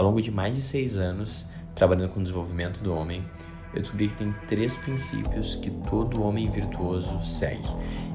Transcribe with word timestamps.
Ao 0.00 0.06
longo 0.06 0.22
de 0.22 0.30
mais 0.30 0.56
de 0.56 0.62
seis 0.62 0.96
anos, 0.96 1.46
trabalhando 1.74 2.08
com 2.08 2.20
o 2.20 2.22
desenvolvimento 2.22 2.82
do 2.82 2.90
homem, 2.94 3.22
eu 3.74 3.82
descobri 3.82 4.08
que 4.08 4.14
tem 4.14 4.34
três 4.48 4.74
princípios 4.74 5.56
que 5.56 5.70
todo 5.90 6.22
homem 6.22 6.50
virtuoso 6.50 7.22
segue. 7.22 7.68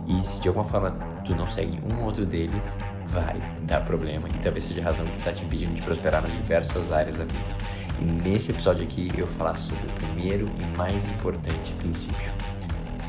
E 0.07 0.25
se 0.25 0.41
de 0.41 0.47
alguma 0.47 0.65
forma 0.65 0.89
tu 1.23 1.35
não 1.35 1.47
segue 1.47 1.79
um 1.85 1.99
ou 1.99 2.05
outro 2.05 2.25
deles, 2.25 2.63
vai 3.09 3.39
dar 3.67 3.85
problema 3.85 4.27
e 4.29 4.39
talvez 4.39 4.63
seja 4.63 4.81
a 4.81 4.85
razão 4.85 5.05
que 5.05 5.19
está 5.19 5.31
te 5.31 5.45
impedindo 5.45 5.75
de 5.75 5.83
prosperar 5.83 6.23
nas 6.23 6.33
diversas 6.33 6.91
áreas 6.91 7.17
da 7.17 7.25
vida. 7.25 7.55
E 8.01 8.03
nesse 8.03 8.49
episódio 8.49 8.83
aqui 8.83 9.09
eu 9.15 9.27
vou 9.27 9.35
falar 9.35 9.53
sobre 9.53 9.85
o 9.85 9.91
primeiro 9.91 10.49
e 10.57 10.77
mais 10.77 11.05
importante 11.05 11.71
princípio. 11.73 12.31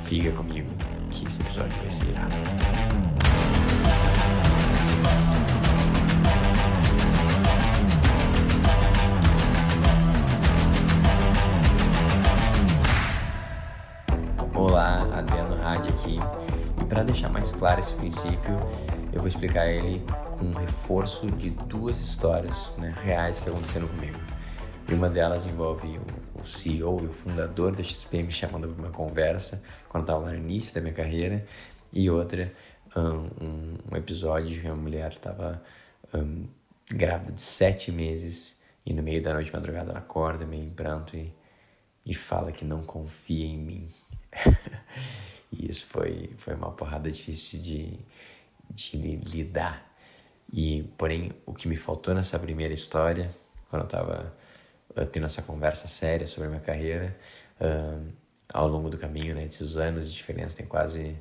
Fica 0.03 0.31
comigo 0.33 0.69
que 1.09 1.27
esse 1.27 1.41
episódio 1.41 1.75
vai 1.81 1.91
ser 1.91 2.05
irado. 2.11 3.16
Claro 17.67 17.81
esse 17.81 17.95
princípio, 17.97 18.55
eu 19.13 19.19
vou 19.19 19.27
explicar 19.27 19.67
ele 19.67 20.01
com 20.39 20.45
um 20.45 20.53
reforço 20.53 21.29
de 21.33 21.51
duas 21.51 21.99
histórias 21.99 22.73
né, 22.79 22.95
reais 23.03 23.41
que 23.41 23.49
aconteceram 23.49 23.89
comigo. 23.89 24.17
Uma 24.89 25.11
delas 25.11 25.47
envolve 25.47 25.99
o, 26.39 26.45
CEO 26.45 27.03
e 27.03 27.07
o 27.07 27.13
fundador 27.13 27.75
da 27.75 27.83
XP 27.83 28.23
me 28.23 28.31
chamando 28.31 28.69
para 28.69 28.85
uma 28.85 28.93
conversa 28.93 29.61
quando 29.89 30.05
estava 30.05 30.31
no 30.31 30.37
início 30.37 30.77
da 30.77 30.81
minha 30.81 30.95
carreira, 30.95 31.45
e 31.93 32.09
outra, 32.09 32.53
um, 32.97 33.79
um 33.93 33.97
episódio 33.97 34.61
que 34.61 34.67
uma 34.69 34.77
mulher 34.77 35.11
estava 35.11 35.61
um, 36.15 36.47
grávida 36.89 37.33
de 37.33 37.43
sete 37.43 37.91
meses 37.91 38.63
e 38.87 38.95
no 38.95 39.03
meio 39.03 39.21
da 39.21 39.35
noite, 39.35 39.53
madrugada, 39.53 39.91
ela 39.91 39.99
acorda 39.99 40.47
meio 40.47 40.63
em 40.63 40.71
pranto 40.71 41.17
e, 41.17 41.35
e 42.07 42.15
fala 42.15 42.53
que 42.53 42.65
não 42.65 42.85
confia 42.85 43.45
em 43.45 43.59
mim. 43.59 43.89
e 45.53 45.71
isso 45.71 45.87
foi, 45.87 46.31
foi 46.37 46.55
uma 46.55 46.73
porrada 46.73 47.11
difícil 47.11 47.61
de, 47.61 47.99
de 48.71 49.17
lidar. 49.17 49.87
E, 50.53 50.85
porém, 50.97 51.33
o 51.45 51.53
que 51.53 51.69
me 51.69 51.77
faltou 51.77 52.15
nessa 52.15 52.39
primeira 52.39 52.73
história, 52.73 53.35
quando 53.69 53.83
eu 53.83 53.87
estava 53.87 54.37
tendo 55.13 55.27
essa 55.27 55.43
conversa 55.43 55.89
séria 55.89 56.27
sobre 56.27 56.47
a 56.47 56.51
minha 56.51 56.63
carreira, 56.63 57.17
uh, 57.61 58.13
ao 58.53 58.69
longo 58.69 58.89
do 58.89 58.97
caminho, 58.97 59.35
né, 59.35 59.45
desses 59.45 59.77
anos 59.77 60.11
de 60.11 60.17
diferença, 60.17 60.57
tem 60.57 60.67
quase, 60.67 61.17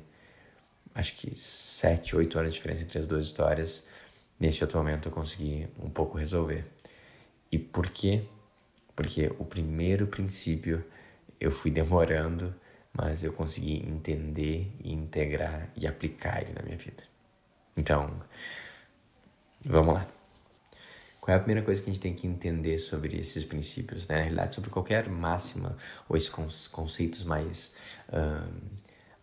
acho 0.94 1.14
que 1.16 1.36
sete, 1.36 2.16
oito 2.16 2.38
anos 2.38 2.52
de 2.52 2.56
diferença 2.56 2.84
entre 2.84 2.98
as 2.98 3.06
duas 3.06 3.24
histórias, 3.24 3.86
neste 4.38 4.62
outro 4.62 4.78
momento 4.78 5.08
eu 5.08 5.12
consegui 5.12 5.68
um 5.78 5.90
pouco 5.90 6.16
resolver. 6.16 6.64
E 7.50 7.58
por 7.58 7.90
quê? 7.90 8.22
Porque 8.94 9.32
o 9.38 9.44
primeiro 9.44 10.06
princípio 10.06 10.84
eu 11.38 11.50
fui 11.50 11.70
demorando, 11.70 12.54
mas 12.96 13.22
eu 13.22 13.32
consegui 13.32 13.86
entender 13.86 14.72
e 14.82 14.92
integrar 14.92 15.70
e 15.76 15.86
aplicar 15.86 16.42
ele 16.42 16.52
na 16.52 16.62
minha 16.62 16.76
vida. 16.76 17.02
Então, 17.76 18.22
vamos 19.64 19.94
lá. 19.94 20.08
Qual 21.20 21.34
é 21.34 21.38
a 21.38 21.40
primeira 21.40 21.62
coisa 21.62 21.82
que 21.82 21.90
a 21.90 21.92
gente 21.92 22.02
tem 22.02 22.14
que 22.14 22.26
entender 22.26 22.78
sobre 22.78 23.18
esses 23.18 23.44
princípios? 23.44 24.06
Né? 24.06 24.14
Na 24.14 24.22
realidade, 24.22 24.54
sobre 24.54 24.70
qualquer 24.70 25.08
máxima 25.08 25.76
ou 26.08 26.16
esses 26.16 26.68
conceitos 26.68 27.24
mais 27.24 27.74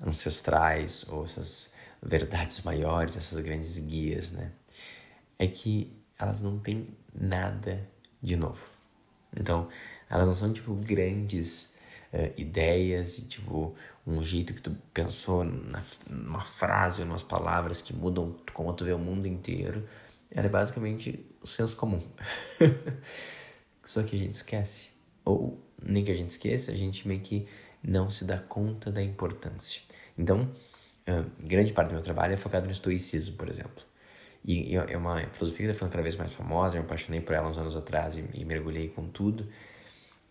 ancestrais 0.06 1.06
ou 1.08 1.24
essas 1.24 1.74
verdades 2.02 2.62
maiores, 2.62 3.16
essas 3.16 3.40
grandes 3.40 3.80
guias, 3.80 4.34
né? 4.34 4.52
É 5.40 5.48
que 5.48 5.98
elas 6.20 6.42
não 6.42 6.60
têm 6.60 6.90
nada 7.16 7.90
de 8.22 8.36
novo. 8.36 8.68
Então, 9.36 9.70
elas 10.10 10.28
não 10.28 10.36
são 10.36 10.52
tipo 10.52 10.76
grandes 10.76 11.73
uh, 12.14 12.32
ideias 12.38 13.18
e 13.18 13.28
tipo 13.28 13.76
um 14.06 14.24
jeito 14.24 14.54
que 14.54 14.62
tu 14.62 14.76
pensou 14.94 15.44
na, 15.44 15.84
numa 16.10 16.44
frase 16.46 17.02
ou 17.02 17.08
umas 17.08 17.24
palavras 17.24 17.82
que 17.82 17.94
mudam 17.94 18.36
como 18.54 18.74
tu 18.74 18.86
vê 18.86 18.94
o 18.94 19.00
mundo 19.00 19.28
inteiro. 19.28 19.88
Ela 20.30 20.48
é 20.48 20.50
basicamente 20.50 21.26
o 21.42 21.48
senso 21.48 21.76
comum. 21.76 22.02
Só 23.86 24.04
que 24.04 24.16
a 24.16 24.20
gente 24.20 24.36
esquece. 24.36 24.90
Ou 25.26 25.62
nem 25.82 26.04
que 26.04 26.12
a 26.12 26.16
gente 26.16 26.32
esqueça, 26.32 26.72
a 26.72 26.76
gente 26.76 27.08
meio 27.08 27.22
que 27.22 27.48
não 27.84 28.10
se 28.10 28.26
dá 28.26 28.38
conta 28.38 28.92
da 28.92 29.02
importância. 29.02 29.82
Então, 30.18 30.50
uh, 31.08 31.26
grande 31.40 31.74
parte 31.74 31.90
do 31.90 31.94
meu 31.94 32.04
trabalho 32.04 32.34
é 32.34 32.38
focado 32.38 32.66
no 32.66 32.72
estoicismo, 32.72 33.36
por 33.36 33.50
exemplo. 33.50 33.84
E, 34.46 34.76
é 34.76 34.98
uma 34.98 35.22
filosofia 35.32 35.66
que 35.66 35.72
está 35.72 35.74
ficando 35.74 35.92
cada 35.92 36.04
vez 36.04 36.16
mais 36.16 36.34
famosa, 36.34 36.76
eu 36.76 36.82
me 36.82 36.86
apaixonei 36.86 37.22
por 37.22 37.34
ela 37.34 37.50
uns 37.50 37.58
anos 37.58 37.76
atrás 37.76 38.18
e, 38.18 38.26
e 38.34 38.44
mergulhei 38.44 38.90
com 38.90 39.08
tudo. 39.08 39.48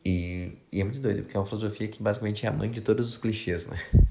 E, 0.05 0.53
e, 0.71 0.81
é 0.81 0.85
muito 0.85 1.01
doido, 1.01 1.23
porque 1.23 1.37
é 1.37 1.41
uma 1.41 1.47
filosofia 1.47 1.87
que 1.89 2.03
basicamente 2.03 2.45
é 2.45 2.49
a 2.49 2.53
mãe 2.53 2.71
de 2.71 2.81
todos 2.81 3.09
os 3.09 3.17
clichês, 3.17 3.69
né? 3.69 3.79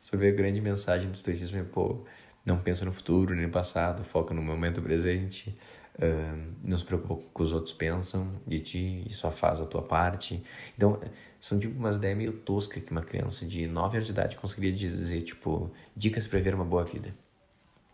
Sobre 0.00 0.28
a 0.28 0.32
grande 0.32 0.60
mensagem 0.60 1.08
do 1.08 1.14
estoicismo 1.14 1.58
é, 1.58 1.62
pô, 1.62 2.04
não 2.44 2.58
pensa 2.58 2.84
no 2.84 2.92
futuro 2.92 3.34
nem 3.34 3.46
no 3.46 3.52
passado, 3.52 4.04
foca 4.04 4.32
no 4.32 4.42
momento 4.42 4.80
presente, 4.82 5.56
uh, 5.98 6.52
não 6.64 6.78
se 6.78 6.84
preocupa 6.84 7.14
com 7.14 7.20
o 7.20 7.30
que 7.34 7.42
os 7.42 7.52
outros 7.52 7.72
pensam 7.74 8.40
de 8.46 8.60
ti 8.60 9.04
e 9.08 9.12
só 9.12 9.30
faz 9.30 9.60
a 9.60 9.66
tua 9.66 9.82
parte. 9.82 10.42
Então, 10.76 11.00
são 11.40 11.58
tipo 11.58 11.76
umas 11.76 11.96
ideias 11.96 12.16
meio 12.16 12.32
toscas 12.32 12.82
que 12.82 12.90
uma 12.90 13.02
criança 13.02 13.44
de 13.46 13.66
9 13.66 13.96
anos 13.96 14.06
de 14.06 14.12
idade 14.12 14.36
conseguiria 14.36 14.72
dizer, 14.72 15.22
tipo, 15.22 15.70
dicas 15.96 16.26
para 16.26 16.38
ver 16.38 16.54
uma 16.54 16.64
boa 16.64 16.84
vida. 16.84 17.12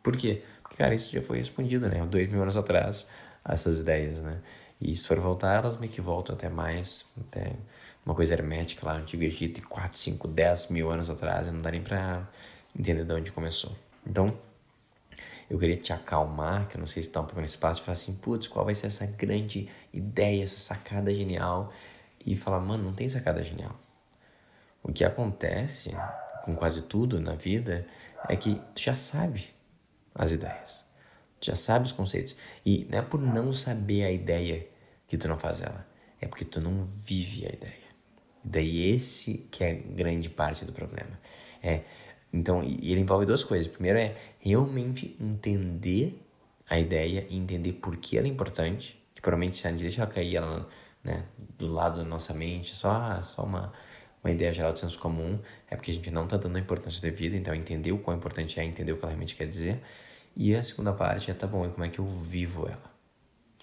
Por 0.03 0.17
quê? 0.17 0.43
Porque, 0.62 0.77
cara, 0.77 0.95
isso 0.95 1.12
já 1.12 1.23
foi 1.23 1.39
respondido, 1.39 1.89
né? 1.89 2.05
Dois 2.07 2.31
mil 2.31 2.43
anos 2.43 2.57
atrás, 2.57 3.09
essas 3.45 3.81
ideias, 3.81 4.21
né? 4.21 4.41
E 4.84 4.97
se 4.97 5.06
for 5.06 5.20
voltar, 5.20 5.59
elas 5.59 5.76
meio 5.76 5.93
que 5.93 6.00
voltam 6.00 6.34
até 6.34 6.48
mais, 6.48 7.06
até 7.28 7.53
uma 8.04 8.16
coisa 8.16 8.34
hermética 8.34 8.84
lá 8.84 8.94
no 8.94 9.03
Antigo 9.03 9.22
Egito, 9.22 9.62
4, 9.69 9.97
5, 9.97 10.26
10 10.26 10.69
mil 10.69 10.91
anos 10.91 11.09
atrás, 11.09 11.47
e 11.47 11.53
não 11.53 11.60
dá 11.60 11.70
nem 11.70 11.81
pra 11.81 12.28
entender 12.76 13.04
de 13.04 13.12
onde 13.12 13.31
começou. 13.31 13.70
Então, 14.04 14.37
eu 15.48 15.56
queria 15.56 15.76
te 15.76 15.93
acalmar, 15.93 16.66
que 16.66 16.76
eu 16.76 16.81
não 16.81 16.88
sei 16.88 17.00
se 17.00 17.10
está 17.10 17.20
um 17.20 17.26
pouco 17.26 17.41
nesse 17.41 17.54
espaço, 17.54 17.81
e 17.81 17.84
falar 17.84 17.97
assim, 17.97 18.16
putz, 18.16 18.48
qual 18.48 18.65
vai 18.65 18.75
ser 18.75 18.88
essa 18.88 19.06
grande 19.06 19.69
ideia, 19.93 20.43
essa 20.43 20.59
sacada 20.59 21.14
genial? 21.14 21.72
E 22.26 22.37
falar, 22.37 22.59
mano, 22.59 22.82
não 22.82 22.93
tem 22.93 23.09
sacada 23.09 23.41
genial. 23.44 23.78
O 24.82 24.93
que 24.93 25.04
acontece 25.04 25.94
com 26.44 26.56
quase 26.56 26.82
tudo 26.82 27.20
na 27.20 27.37
vida 27.37 27.87
é 28.28 28.34
que 28.34 28.60
tu 28.75 28.81
já 28.81 28.97
sabe 28.97 29.47
as 30.12 30.32
ideias. 30.32 30.84
Tu 31.38 31.47
já 31.47 31.56
sabe 31.56 31.87
os 31.87 31.93
conceitos. 31.93 32.37
E 32.66 32.84
não 32.91 32.99
é 32.99 33.03
por 33.03 33.20
não 33.20 33.53
saber 33.53 34.04
a 34.04 34.10
ideia 34.10 34.72
que 35.12 35.19
tu 35.19 35.28
não 35.28 35.39
faz 35.39 35.61
ela. 35.61 35.87
É 36.19 36.27
porque 36.27 36.43
tu 36.43 36.59
não 36.59 36.87
vive 36.87 37.45
a 37.45 37.50
ideia. 37.50 37.93
Daí 38.43 38.95
esse 38.95 39.47
que 39.50 39.62
é 39.62 39.75
grande 39.75 40.31
parte 40.31 40.65
do 40.65 40.73
problema. 40.73 41.21
É 41.62 41.83
então, 42.33 42.62
ele 42.62 42.99
envolve 42.99 43.27
duas 43.27 43.45
coisas. 43.45 43.71
Primeiro 43.71 43.99
é 43.99 44.17
realmente 44.41 45.15
entender 45.21 46.19
a 46.67 46.78
ideia 46.78 47.27
e 47.28 47.37
entender 47.37 47.75
por 47.75 47.95
que 47.99 48.17
ela 48.17 48.27
é 48.27 48.31
importante. 48.31 48.99
Que 49.15 49.21
provavelmente 49.21 49.59
se 49.59 49.69
a 49.69 49.71
gente 49.71 49.83
deixa 49.83 50.00
ela 50.00 50.11
cair 50.11 50.37
ela, 50.37 50.67
né, 51.05 51.27
do 51.59 51.71
lado 51.71 51.99
da 51.99 52.05
nossa 52.05 52.33
mente, 52.33 52.75
só, 52.75 53.23
só 53.23 53.43
uma, 53.43 53.71
uma 54.25 54.31
ideia 54.31 54.50
geral 54.55 54.73
do 54.73 54.79
senso 54.79 54.99
comum, 54.99 55.39
é 55.71 55.77
porque 55.77 55.91
a 55.91 55.94
gente 55.94 56.11
não 56.11 56.25
está 56.25 56.39
dando 56.39 56.56
a 56.56 56.61
importância 56.61 57.03
devida. 57.03 57.37
Então, 57.37 57.55
entender 57.55 57.93
o 57.93 57.99
quão 57.99 58.17
importante 58.17 58.59
é, 58.59 58.65
entender 58.65 58.93
o 58.93 58.97
que 58.97 59.03
ela 59.03 59.11
realmente 59.11 59.37
quer 59.37 59.47
dizer. 59.47 59.83
E 60.34 60.56
a 60.56 60.62
segunda 60.62 60.94
parte 60.94 61.31
é, 61.31 61.34
tá 61.34 61.47
bom, 61.47 61.67
e 61.67 61.69
como 61.69 61.84
é 61.84 61.91
que 61.91 61.99
eu 61.99 62.06
vivo 62.06 62.67
ela? 62.67 62.92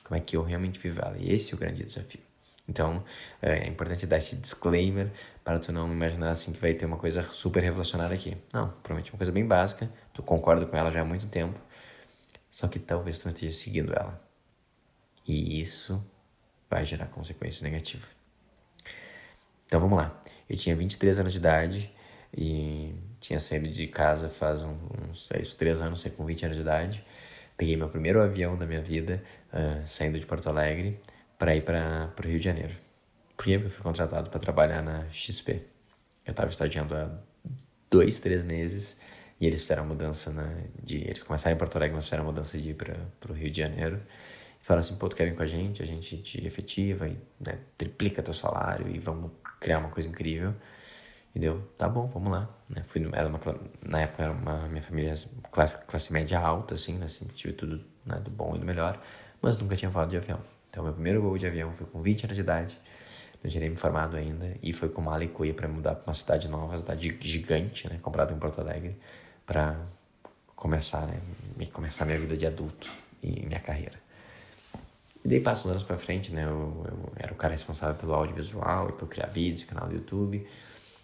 Como 0.09 0.17
é 0.17 0.19
que 0.19 0.35
eu 0.35 0.41
realmente 0.41 0.79
vivo 0.79 0.99
ela? 1.01 1.15
E 1.19 1.31
esse 1.31 1.53
é 1.53 1.55
o 1.55 1.59
grande 1.59 1.83
desafio. 1.83 2.19
Então, 2.67 3.03
é 3.43 3.67
importante 3.67 4.07
dar 4.07 4.17
esse 4.17 4.37
disclaimer 4.37 5.11
para 5.43 5.59
tu 5.59 5.71
não 5.71 5.91
imaginar 5.91 6.31
assim 6.31 6.51
que 6.51 6.59
vai 6.59 6.73
ter 6.73 6.87
uma 6.87 6.97
coisa 6.97 7.21
super 7.31 7.61
revolucionária 7.61 8.15
aqui. 8.15 8.35
Não, 8.51 8.69
provavelmente 8.69 9.11
é 9.11 9.13
uma 9.13 9.19
coisa 9.19 9.31
bem 9.31 9.45
básica, 9.45 9.87
tu 10.11 10.23
concorda 10.23 10.65
com 10.65 10.75
ela 10.75 10.89
já 10.89 11.01
há 11.01 11.05
muito 11.05 11.27
tempo, 11.27 11.59
só 12.49 12.67
que 12.67 12.79
talvez 12.79 13.19
tu 13.19 13.25
não 13.25 13.33
esteja 13.33 13.55
seguindo 13.55 13.93
ela. 13.93 14.19
E 15.27 15.61
isso 15.61 16.03
vai 16.67 16.83
gerar 16.85 17.05
consequências 17.05 17.61
negativas. 17.61 18.09
Então 19.67 19.79
vamos 19.79 19.95
lá. 19.95 20.19
Eu 20.49 20.57
tinha 20.57 20.75
23 20.75 21.19
anos 21.19 21.33
de 21.33 21.37
idade 21.37 21.93
e 22.35 22.95
tinha 23.19 23.39
saído 23.39 23.69
de 23.69 23.85
casa 23.85 24.27
faz 24.27 24.63
uns, 24.63 25.29
uns 25.39 25.53
3 25.53 25.83
anos, 25.83 26.01
sei 26.01 26.11
com 26.11 26.25
20 26.25 26.45
anos 26.45 26.57
de 26.57 26.63
idade. 26.63 27.05
Peguei 27.59 27.75
meu 27.75 27.89
primeiro 27.89 28.21
avião 28.21 28.57
da 28.57 28.65
minha 28.65 28.79
vida, 28.79 29.21
uh, 29.51 29.85
saindo 29.85 30.17
de 30.17 30.25
Porto 30.25 30.47
Alegre 30.47 30.97
para 31.37 31.53
ir 31.57 31.61
para 31.61 32.09
o 32.17 32.25
Rio 32.25 32.39
de 32.39 32.45
Janeiro. 32.45 32.73
Por 33.35 33.43
quê? 33.43 33.57
Porque 33.57 33.67
eu 33.67 33.69
fui 33.69 33.83
contratado 33.83 34.29
para 34.29 34.39
trabalhar 34.39 34.81
na 34.81 35.09
XP. 35.11 35.61
Eu 36.25 36.31
estava 36.31 36.49
estagiando 36.49 36.95
há 36.95 37.11
dois, 37.91 38.21
três 38.21 38.45
meses 38.45 38.97
e 39.41 39.45
eles 39.45 39.59
fizeram 39.59 39.83
a 39.83 39.85
mudança 39.85 40.31
na, 40.31 40.49
de. 40.81 40.99
Eles 40.99 41.21
começaram 41.21 41.53
em 41.53 41.59
Porto 41.59 41.75
Alegre, 41.75 41.95
mas 41.95 42.05
fizeram 42.05 42.23
a 42.23 42.27
mudança 42.27 42.57
de 42.57 42.69
ir 42.69 42.75
para 42.75 42.95
o 43.29 43.33
Rio 43.33 43.51
de 43.51 43.57
Janeiro. 43.57 44.01
E 44.61 44.65
falaram 44.65 44.79
assim: 44.79 44.95
pô, 44.95 45.09
tu 45.09 45.17
quer 45.17 45.25
vir 45.25 45.35
com 45.35 45.43
a 45.43 45.45
gente? 45.45 45.83
A 45.83 45.85
gente 45.85 46.15
te 46.21 46.47
efetiva 46.47 47.09
e 47.09 47.17
né, 47.45 47.59
triplica 47.77 48.23
teu 48.23 48.33
salário 48.33 48.87
e 48.87 48.97
vamos 48.99 49.31
criar 49.59 49.79
uma 49.79 49.89
coisa 49.89 50.07
incrível. 50.07 50.55
E 51.33 51.39
deu, 51.39 51.61
tá 51.77 51.87
bom, 51.87 52.07
vamos 52.07 52.31
lá. 52.31 52.49
Né? 52.67 52.83
Fui, 52.83 53.07
era 53.13 53.27
uma, 53.27 53.39
na 53.83 54.01
época 54.01 54.23
era 54.23 54.31
uma 54.31 54.67
minha 54.67 54.81
família 54.81 55.13
classe, 55.51 55.77
classe 55.85 56.11
média 56.11 56.39
alta, 56.39 56.75
assim, 56.75 56.97
né? 56.97 57.07
Sempre 57.07 57.35
tive 57.35 57.53
tudo 57.53 57.83
né, 58.05 58.19
do 58.19 58.31
bom 58.31 58.55
e 58.55 58.59
do 58.59 58.65
melhor, 58.65 58.99
mas 59.41 59.57
nunca 59.57 59.75
tinha 59.75 59.91
falado 59.91 60.09
de 60.09 60.17
avião. 60.17 60.39
Então, 60.69 60.83
meu 60.83 60.93
primeiro 60.93 61.21
voo 61.21 61.37
de 61.37 61.47
avião 61.47 61.73
foi 61.73 61.87
com 61.87 62.01
20 62.01 62.25
anos 62.25 62.35
de 62.35 62.41
idade, 62.41 62.77
não 63.43 63.49
tinha 63.49 63.69
me 63.69 63.75
formado 63.75 64.17
ainda, 64.17 64.55
e 64.61 64.73
foi 64.73 64.89
com 64.89 65.01
mala 65.01 65.23
e 65.23 65.27
cuia 65.27 65.53
para 65.53 65.67
mudar 65.67 65.95
para 65.95 66.09
uma 66.09 66.13
cidade 66.13 66.47
nova, 66.47 66.77
cidade 66.77 67.17
gigante, 67.21 67.89
né, 67.89 67.99
comprada 68.01 68.33
em 68.33 68.37
Porto 68.37 68.59
Alegre, 68.61 68.97
para 69.45 69.79
começar, 70.55 71.07
né, 71.07 71.19
começar 71.71 72.05
minha 72.05 72.19
vida 72.19 72.35
de 72.35 72.45
adulto 72.45 72.89
e 73.23 73.45
minha 73.45 73.59
carreira. 73.59 73.99
E 75.23 75.27
daí 75.27 75.41
passo 75.41 75.67
anos 75.69 75.83
para 75.83 75.97
frente, 75.97 76.31
né, 76.31 76.43
eu, 76.43 76.85
eu, 76.87 77.13
era 77.15 77.33
o 77.33 77.35
cara 77.35 77.53
responsável 77.53 77.95
pelo 77.95 78.13
audiovisual 78.13 78.89
e 78.89 78.93
por 78.93 79.07
criar 79.07 79.27
vídeos, 79.27 79.63
canal 79.63 79.87
do 79.87 79.95
YouTube, 79.95 80.45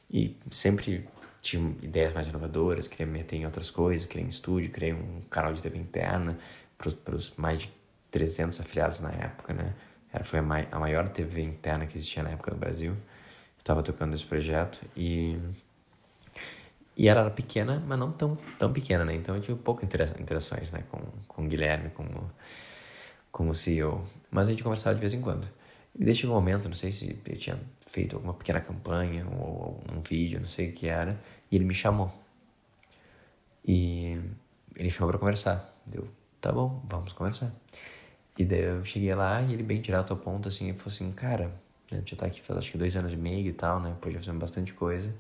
e 0.10 0.38
sempre 0.50 1.08
tinha 1.42 1.76
ideias 1.82 2.14
mais 2.14 2.28
inovadoras, 2.28 2.88
queria 2.88 3.06
me 3.06 3.20
meter 3.20 3.38
em 3.38 3.46
outras 3.46 3.70
coisas, 3.70 4.08
criei 4.08 4.26
um 4.26 4.30
estúdio, 4.30 4.72
criei 4.72 4.94
um 4.94 5.22
canal 5.30 5.54
de 5.54 5.62
TV 5.62 5.78
interna 5.78 6.38
para 6.78 7.16
os 7.16 7.34
mais 7.38 7.64
de 7.64 7.74
300 8.12 8.60
afiliados 8.60 9.00
na 9.00 9.12
época, 9.12 9.54
né? 9.54 9.74
Era, 10.12 10.24
foi 10.24 10.40
a, 10.40 10.42
mai, 10.42 10.68
a 10.72 10.80
maior 10.80 11.10
TV 11.10 11.42
interna 11.42 11.86
que 11.86 11.98
existia 11.98 12.24
na 12.24 12.32
época 12.32 12.52
no 12.52 12.58
Brasil. 12.58 12.96
Estava 13.58 13.84
tocando 13.84 14.14
esse 14.14 14.26
projeto 14.26 14.86
e 14.96 15.38
e 16.98 17.10
ela 17.10 17.22
era 17.22 17.30
pequena, 17.30 17.84
mas 17.86 18.00
não 18.00 18.12
tão, 18.12 18.38
tão 18.58 18.72
pequena, 18.72 19.04
né? 19.04 19.14
Então 19.16 19.36
eu 19.36 19.42
tive 19.42 19.60
poucas 19.60 19.84
interações, 20.18 20.72
né? 20.72 20.84
Com, 20.90 21.00
com 21.28 21.46
o 21.46 21.48
Guilherme, 21.48 21.90
com 21.90 22.04
o, 22.04 22.32
com 23.32 23.50
o 23.50 23.56
CEO. 23.56 24.06
Mas 24.32 24.48
a 24.48 24.52
gente 24.52 24.64
conversava 24.64 24.96
de 24.96 25.02
vez 25.02 25.14
em 25.14 25.22
quando. 25.22 25.46
E 25.98 26.04
desde 26.04 26.28
um 26.28 26.32
momento, 26.32 26.68
não 26.68 26.76
sei 26.76 26.92
se 26.92 27.18
eu 27.26 27.38
tinha 27.38 27.60
feito 27.86 28.16
alguma 28.16 28.34
pequena 28.34 28.60
campanha 28.60 29.26
ou, 29.28 29.40
ou 29.40 29.84
um 29.94 30.02
vídeo, 30.02 30.40
não 30.40 30.48
sei 30.48 30.70
o 30.70 30.74
que 30.74 30.88
era, 30.88 31.20
e 31.50 31.56
ele 31.56 31.66
me 31.66 31.74
chamou. 31.74 32.12
E 33.66 34.20
ele 34.76 34.90
chamou 34.90 35.10
para 35.10 35.20
conversar. 35.20 35.74
Deu, 35.86 36.08
tá 36.42 36.52
bom, 36.52 36.82
vamos 36.86 37.14
conversar. 37.14 37.52
E 38.38 38.44
daí 38.44 38.64
eu 38.64 38.84
cheguei 38.84 39.16
lá 39.16 39.42
e 39.42 39.54
ele 39.54 39.64
bem 39.64 39.80
direto 39.80 40.12
ao 40.12 40.18
ponto, 40.18 40.50
assim, 40.50 40.70
e 40.70 40.74
falou 40.74 40.88
assim, 40.88 41.12
cara, 41.14 41.54
né, 41.92 42.02
já 42.06 42.18
tá 42.18 42.26
aqui 42.26 42.42
faz 42.42 42.60
acho 42.60 42.72
que 42.72 42.78
dois 42.78 42.96
anos 42.96 43.14
e 43.14 43.18
meio 43.18 43.48
e 43.48 43.54
tal, 43.54 43.80
né, 43.80 43.96
pô, 44.02 44.12
já 44.12 44.20
fizemos 44.20 44.42
bastante 44.42 44.74
coisa, 44.74 45.14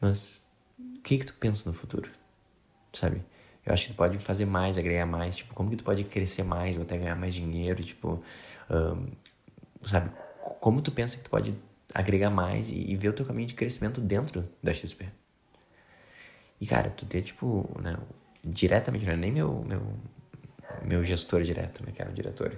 mas 0.00 0.42
o 0.78 1.00
que 1.02 1.18
que 1.18 1.26
tu 1.26 1.34
pensa 1.34 1.68
no 1.68 1.74
futuro, 1.74 2.10
sabe? 2.92 3.22
Eu 3.64 3.72
acho 3.72 3.86
que 3.88 3.92
tu 3.94 3.96
pode 3.96 4.18
fazer 4.18 4.44
mais, 4.46 4.78
agregar 4.78 5.06
mais, 5.06 5.36
tipo, 5.36 5.54
como 5.54 5.70
que 5.70 5.76
tu 5.76 5.84
pode 5.84 6.04
crescer 6.04 6.42
mais 6.44 6.76
ou 6.76 6.82
até 6.82 6.98
ganhar 6.98 7.16
mais 7.16 7.34
dinheiro, 7.34 7.82
tipo, 7.84 8.22
um, 8.70 9.06
sabe? 9.88 10.10
Como 10.60 10.80
tu 10.80 10.92
pensa 10.92 11.16
que 11.16 11.24
tu 11.24 11.30
pode 11.30 11.54
agregar 11.94 12.30
mais 12.30 12.70
e, 12.70 12.90
e 12.90 12.96
ver 12.96 13.08
o 13.08 13.12
teu 13.12 13.24
caminho 13.24 13.48
de 13.48 13.54
crescimento 13.54 14.00
dentro 14.00 14.48
da 14.62 14.72
XP? 14.72 15.06
E, 16.60 16.66
cara, 16.66 16.90
tu 16.90 17.04
ter, 17.04 17.22
tipo, 17.22 17.68
né, 17.80 17.96
diretamente, 18.42 19.04
não 19.04 19.12
é 19.12 19.16
nem 19.16 19.32
meu, 19.32 19.64
meu, 19.64 19.82
meu 20.82 21.04
gestor 21.04 21.42
direto, 21.42 21.84
né, 21.84 21.92
que 21.92 22.00
era 22.00 22.10
o 22.10 22.14
diretor 22.14 22.56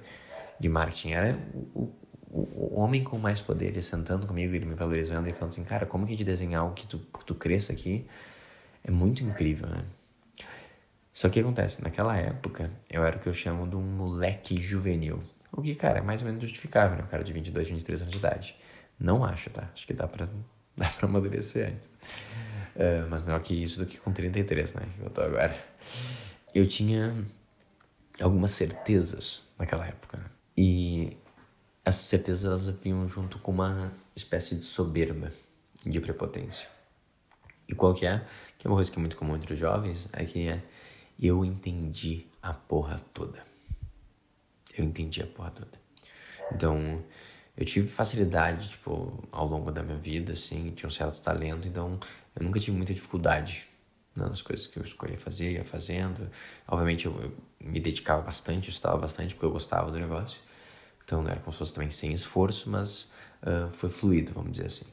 de 0.58 0.68
marketing, 0.68 1.12
era 1.12 1.38
o, 1.74 1.92
o, 2.30 2.40
o 2.40 2.80
homem 2.80 3.02
com 3.02 3.18
mais 3.18 3.40
poder, 3.40 3.66
ele 3.66 3.82
sentando 3.82 4.26
comigo, 4.26 4.54
ele 4.54 4.66
me 4.66 4.74
valorizando 4.74 5.28
e 5.28 5.32
falando 5.32 5.52
assim, 5.52 5.64
cara, 5.64 5.86
como 5.86 6.06
que 6.06 6.14
de 6.14 6.24
desenhar 6.24 6.62
algo 6.62 6.74
que 6.74 6.86
tu, 6.86 6.98
tu 6.98 7.34
cresça 7.34 7.72
aqui 7.72 8.06
é 8.84 8.90
muito 8.90 9.24
incrível, 9.24 9.68
né? 9.68 9.84
Só 11.10 11.28
que 11.28 11.40
acontece, 11.40 11.82
naquela 11.82 12.16
época, 12.16 12.70
eu 12.88 13.02
era 13.04 13.16
o 13.16 13.20
que 13.20 13.28
eu 13.28 13.34
chamo 13.34 13.66
de 13.66 13.74
um 13.74 13.82
moleque 13.82 14.62
juvenil. 14.62 15.20
O 15.58 15.60
que, 15.60 15.74
cara, 15.74 15.98
é 15.98 16.00
mais 16.00 16.22
ou 16.22 16.28
menos 16.28 16.40
justificável, 16.40 16.96
né? 16.96 17.02
Um 17.02 17.08
cara 17.08 17.24
de 17.24 17.32
22, 17.32 17.68
23 17.68 18.02
anos 18.02 18.12
de 18.12 18.18
idade. 18.18 18.56
Não 18.96 19.24
acho, 19.24 19.50
tá? 19.50 19.68
Acho 19.74 19.88
que 19.88 19.92
dá 19.92 20.06
pra, 20.06 20.28
dá 20.78 20.88
pra 20.88 21.08
amadurecer 21.08 21.70
antes. 21.70 21.88
Uh, 22.76 23.10
mas 23.10 23.24
melhor 23.24 23.40
que 23.40 23.60
isso 23.60 23.80
do 23.80 23.84
que 23.84 23.98
com 23.98 24.12
33, 24.12 24.74
né? 24.74 24.82
Que 24.96 25.02
eu 25.04 25.10
tô 25.10 25.20
agora. 25.20 25.58
Eu 26.54 26.64
tinha 26.64 27.12
algumas 28.20 28.52
certezas 28.52 29.52
naquela 29.58 29.84
época. 29.84 30.20
E 30.56 31.16
essas 31.84 32.04
certezas 32.04 32.44
elas 32.44 32.68
vinham 32.68 33.08
junto 33.08 33.40
com 33.40 33.50
uma 33.50 33.90
espécie 34.14 34.54
de 34.54 34.62
soberba, 34.62 35.32
de 35.84 36.00
prepotência. 36.00 36.68
E 37.68 37.74
qual 37.74 37.94
que 37.94 38.06
é? 38.06 38.24
Que 38.56 38.68
é 38.68 38.70
uma 38.70 38.76
coisa 38.76 38.92
que 38.92 38.96
é 38.96 39.00
muito 39.00 39.16
comum 39.16 39.34
entre 39.34 39.54
os 39.54 39.58
jovens, 39.58 40.08
é 40.12 40.24
que 40.24 40.46
é, 40.46 40.62
eu 41.20 41.44
entendi 41.44 42.28
a 42.40 42.54
porra 42.54 42.96
toda. 43.12 43.48
Eu 44.80 44.84
entendi 44.84 45.22
a 45.22 45.26
porra 45.26 45.50
toda. 45.50 45.78
Então, 46.52 47.02
eu 47.56 47.64
tive 47.64 47.88
facilidade, 47.88 48.70
tipo, 48.70 49.28
ao 49.32 49.46
longo 49.46 49.72
da 49.72 49.82
minha 49.82 49.98
vida, 49.98 50.32
assim, 50.32 50.70
tinha 50.70 50.86
um 50.86 50.92
certo 50.92 51.20
talento, 51.20 51.66
então 51.66 51.98
eu 52.36 52.44
nunca 52.44 52.60
tive 52.60 52.76
muita 52.76 52.94
dificuldade 52.94 53.66
nas 54.14 54.42
coisas 54.42 54.66
que 54.66 54.78
eu 54.78 54.84
escolhia 54.84 55.18
fazer, 55.18 55.52
ia 55.52 55.64
fazendo. 55.64 56.30
Obviamente 56.66 57.06
eu, 57.06 57.20
eu 57.20 57.32
me 57.60 57.80
dedicava 57.80 58.22
bastante, 58.22 58.68
eu 58.68 58.72
estava 58.72 58.96
bastante 58.96 59.34
porque 59.34 59.46
eu 59.46 59.50
gostava 59.50 59.90
do 59.90 59.98
negócio. 59.98 60.38
Então 61.04 61.22
não 61.22 61.30
era 61.30 61.40
como 61.40 61.52
se 61.52 61.58
fosse 61.58 61.72
também 61.72 61.90
sem 61.90 62.12
esforço, 62.12 62.68
mas 62.68 63.10
uh, 63.42 63.72
foi 63.72 63.88
fluido, 63.88 64.32
vamos 64.32 64.52
dizer 64.52 64.66
assim. 64.66 64.84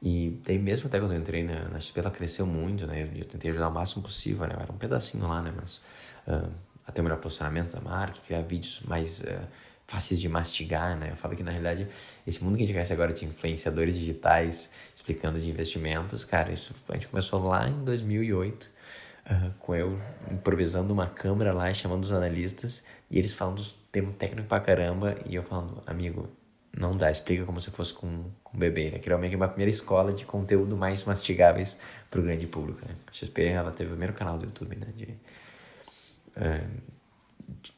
E 0.00 0.40
daí 0.44 0.58
mesmo 0.58 0.88
até 0.88 0.98
quando 0.98 1.12
eu 1.12 1.18
entrei 1.18 1.44
na, 1.44 1.68
na 1.68 1.80
XP, 1.80 2.00
ela 2.00 2.10
cresceu 2.10 2.46
muito, 2.46 2.86
né? 2.86 3.02
Eu, 3.02 3.18
eu, 3.18 3.24
tentei 3.24 3.50
ajudar 3.50 3.68
o 3.68 3.72
máximo 3.72 4.02
possível, 4.02 4.46
né? 4.46 4.56
Era 4.58 4.72
um 4.72 4.76
pedacinho 4.76 5.26
lá, 5.28 5.40
né? 5.40 5.52
Mas 5.54 5.82
uh, 6.26 6.50
até 6.86 7.00
o 7.00 7.04
melhor 7.04 7.18
posicionamento 7.18 7.72
da 7.72 7.80
marca, 7.80 8.18
criar 8.26 8.42
vídeos 8.42 8.80
mais 8.86 9.20
uh, 9.20 9.40
fáceis 9.86 10.20
de 10.20 10.28
mastigar, 10.28 10.96
né? 10.96 11.10
Eu 11.10 11.16
falo 11.16 11.36
que 11.36 11.42
na 11.42 11.50
realidade 11.50 11.86
esse 12.26 12.42
mundo 12.42 12.56
que 12.56 12.62
a 12.62 12.66
gente 12.66 12.74
conhece 12.74 12.92
agora 12.92 13.12
de 13.12 13.24
influenciadores 13.24 13.94
digitais 13.94 14.72
explicando 14.94 15.40
de 15.40 15.50
investimentos, 15.50 16.24
cara, 16.24 16.52
isso 16.52 16.74
a 16.88 16.92
gente 16.94 17.08
começou 17.08 17.42
lá 17.46 17.68
em 17.68 17.84
2008 17.84 18.64
uh, 18.64 19.52
com 19.58 19.74
eu 19.74 20.00
improvisando 20.30 20.92
uma 20.92 21.06
câmera 21.06 21.52
lá 21.52 21.70
e 21.70 21.74
chamando 21.74 22.04
os 22.04 22.12
analistas 22.12 22.84
e 23.10 23.18
eles 23.18 23.32
falando 23.32 23.56
dos 23.56 23.72
termos 23.90 24.16
técnicos 24.16 24.48
pra 24.48 24.60
caramba 24.60 25.16
e 25.26 25.34
eu 25.34 25.42
falando, 25.42 25.82
amigo, 25.86 26.28
não 26.76 26.96
dá, 26.96 27.10
explica 27.10 27.44
como 27.44 27.60
se 27.60 27.70
fosse 27.70 27.92
com, 27.92 28.30
com 28.42 28.56
um 28.56 28.60
bebê, 28.60 28.90
né? 28.90 29.00
Era 29.04 29.18
meio 29.18 29.30
que 29.30 29.36
uma 29.36 29.48
primeira 29.48 29.70
escola 29.70 30.12
de 30.12 30.24
conteúdo 30.24 30.74
mais 30.76 31.04
mastigáveis 31.04 31.78
pro 32.10 32.22
grande 32.22 32.46
público, 32.46 32.80
né? 32.88 32.94
A 33.06 33.12
XP, 33.12 33.44
ela 33.44 33.70
teve 33.70 33.88
o 33.88 33.92
primeiro 33.92 34.14
canal 34.14 34.38
do 34.38 34.46
YouTube, 34.46 34.76
né? 34.76 34.86
De, 34.96 35.14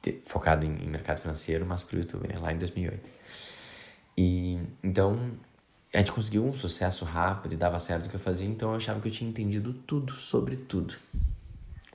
de, 0.03 0.21
focado 0.23 0.65
em, 0.65 0.71
em, 0.71 0.87
mercado 0.87 1.21
financeiro, 1.21 1.67
mas 1.67 1.83
pro 1.83 1.99
YouTube, 1.99 2.29
né? 2.29 2.39
Lá 2.39 2.53
em 2.53 2.59
2008. 2.59 3.11
E, 4.17 4.61
então, 4.83 5.33
a 5.93 5.99
gente 5.99 6.13
conseguiu 6.13 6.45
um 6.45 6.53
sucesso 6.53 7.05
rápido 7.05 7.53
e 7.53 7.57
dava 7.57 7.79
certo 7.79 8.07
o 8.07 8.09
que 8.09 8.17
eu 8.17 8.21
fazia, 8.21 8.47
então 8.47 8.71
eu 8.71 8.77
achava 8.77 9.01
que 9.01 9.09
eu 9.09 9.13
tinha 9.13 9.29
entendido 9.29 9.73
tudo 9.73 10.13
sobre 10.13 10.57
tudo. 10.57 10.95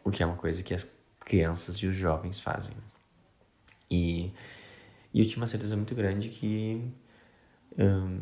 O 0.04 0.12
que 0.12 0.24
é 0.24 0.26
uma 0.26 0.36
coisa 0.36 0.64
que 0.64 0.74
as 0.74 0.92
crianças 1.20 1.78
e 1.78 1.88
os 1.88 1.96
jovens 1.96 2.40
fazem. 2.40 2.74
E, 3.90 4.32
e 5.14 5.20
eu 5.20 5.26
tinha 5.26 5.38
uma 5.38 5.48
certeza 5.48 5.76
muito 5.76 5.94
grande 5.96 6.30
que 6.30 6.92
um, 7.78 8.22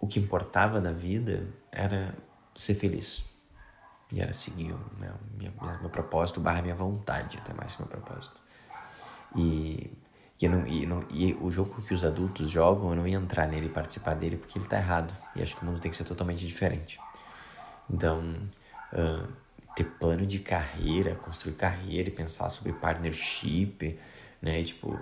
o 0.00 0.06
que 0.06 0.20
importava 0.20 0.80
na 0.80 0.92
vida 0.92 1.48
era 1.72 2.14
ser 2.54 2.74
feliz. 2.74 3.24
E 4.12 4.20
era 4.20 4.32
seguir 4.32 4.72
o 4.72 4.80
meu, 4.98 5.14
minha, 5.36 5.52
meu 5.80 5.90
propósito 5.90 6.40
barra 6.40 6.62
minha 6.62 6.74
vontade, 6.74 7.38
até 7.38 7.52
mais 7.52 7.74
que 7.74 7.82
meu 7.82 7.88
propósito. 7.88 8.40
E 9.34 9.90
e, 10.40 10.48
não, 10.48 10.66
e, 10.66 10.84
não, 10.86 11.04
e 11.10 11.32
o 11.40 11.50
jogo 11.50 11.80
que 11.82 11.94
os 11.94 12.04
adultos 12.04 12.50
jogam, 12.50 12.90
eu 12.90 12.96
não 12.96 13.06
ia 13.06 13.16
entrar 13.16 13.46
nele 13.46 13.66
e 13.66 13.68
participar 13.68 14.14
dele 14.14 14.36
porque 14.36 14.58
ele 14.58 14.66
tá 14.66 14.76
errado. 14.76 15.14
E 15.34 15.42
acho 15.42 15.56
que 15.56 15.62
o 15.62 15.64
mundo 15.64 15.80
tem 15.80 15.90
que 15.90 15.96
ser 15.96 16.04
totalmente 16.04 16.46
diferente. 16.46 17.00
Então, 17.88 18.20
uh, 18.92 19.28
ter 19.74 19.84
plano 19.84 20.26
de 20.26 20.40
carreira, 20.40 21.14
construir 21.14 21.54
carreira 21.54 22.08
e 22.08 22.12
pensar 22.12 22.50
sobre 22.50 22.72
partnership, 22.72 23.98
né? 24.42 24.60
E, 24.60 24.64
tipo, 24.64 24.98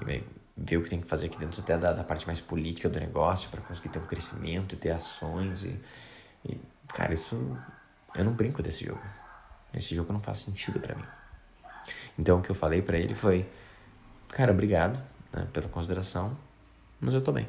e 0.00 0.24
ver 0.56 0.76
o 0.76 0.82
que 0.82 0.90
tem 0.90 1.00
que 1.00 1.08
fazer 1.08 1.26
aqui 1.26 1.38
dentro 1.38 1.60
até 1.60 1.76
da, 1.78 1.92
da 1.92 2.04
parte 2.04 2.26
mais 2.26 2.40
política 2.40 2.88
do 2.88 3.00
negócio 3.00 3.50
para 3.50 3.60
conseguir 3.62 3.88
ter 3.88 3.98
um 3.98 4.06
crescimento 4.06 4.74
e 4.74 4.78
ter 4.78 4.90
ações. 4.90 5.64
E, 5.64 5.80
e, 6.44 6.60
cara, 6.88 7.12
isso. 7.14 7.56
Eu 8.14 8.24
não 8.24 8.32
brinco 8.32 8.62
desse 8.62 8.84
jogo. 8.84 9.02
Esse 9.72 9.94
jogo 9.94 10.12
não 10.12 10.20
faz 10.20 10.38
sentido 10.38 10.80
para 10.80 10.94
mim. 10.94 11.04
Então, 12.18 12.38
o 12.38 12.42
que 12.42 12.50
eu 12.50 12.54
falei 12.54 12.82
para 12.82 12.98
ele 12.98 13.14
foi 13.14 13.48
Cara, 14.28 14.52
obrigado 14.52 15.02
né, 15.32 15.48
pela 15.52 15.68
consideração, 15.68 16.36
mas 17.00 17.14
eu 17.14 17.22
tô 17.22 17.32
bem. 17.32 17.48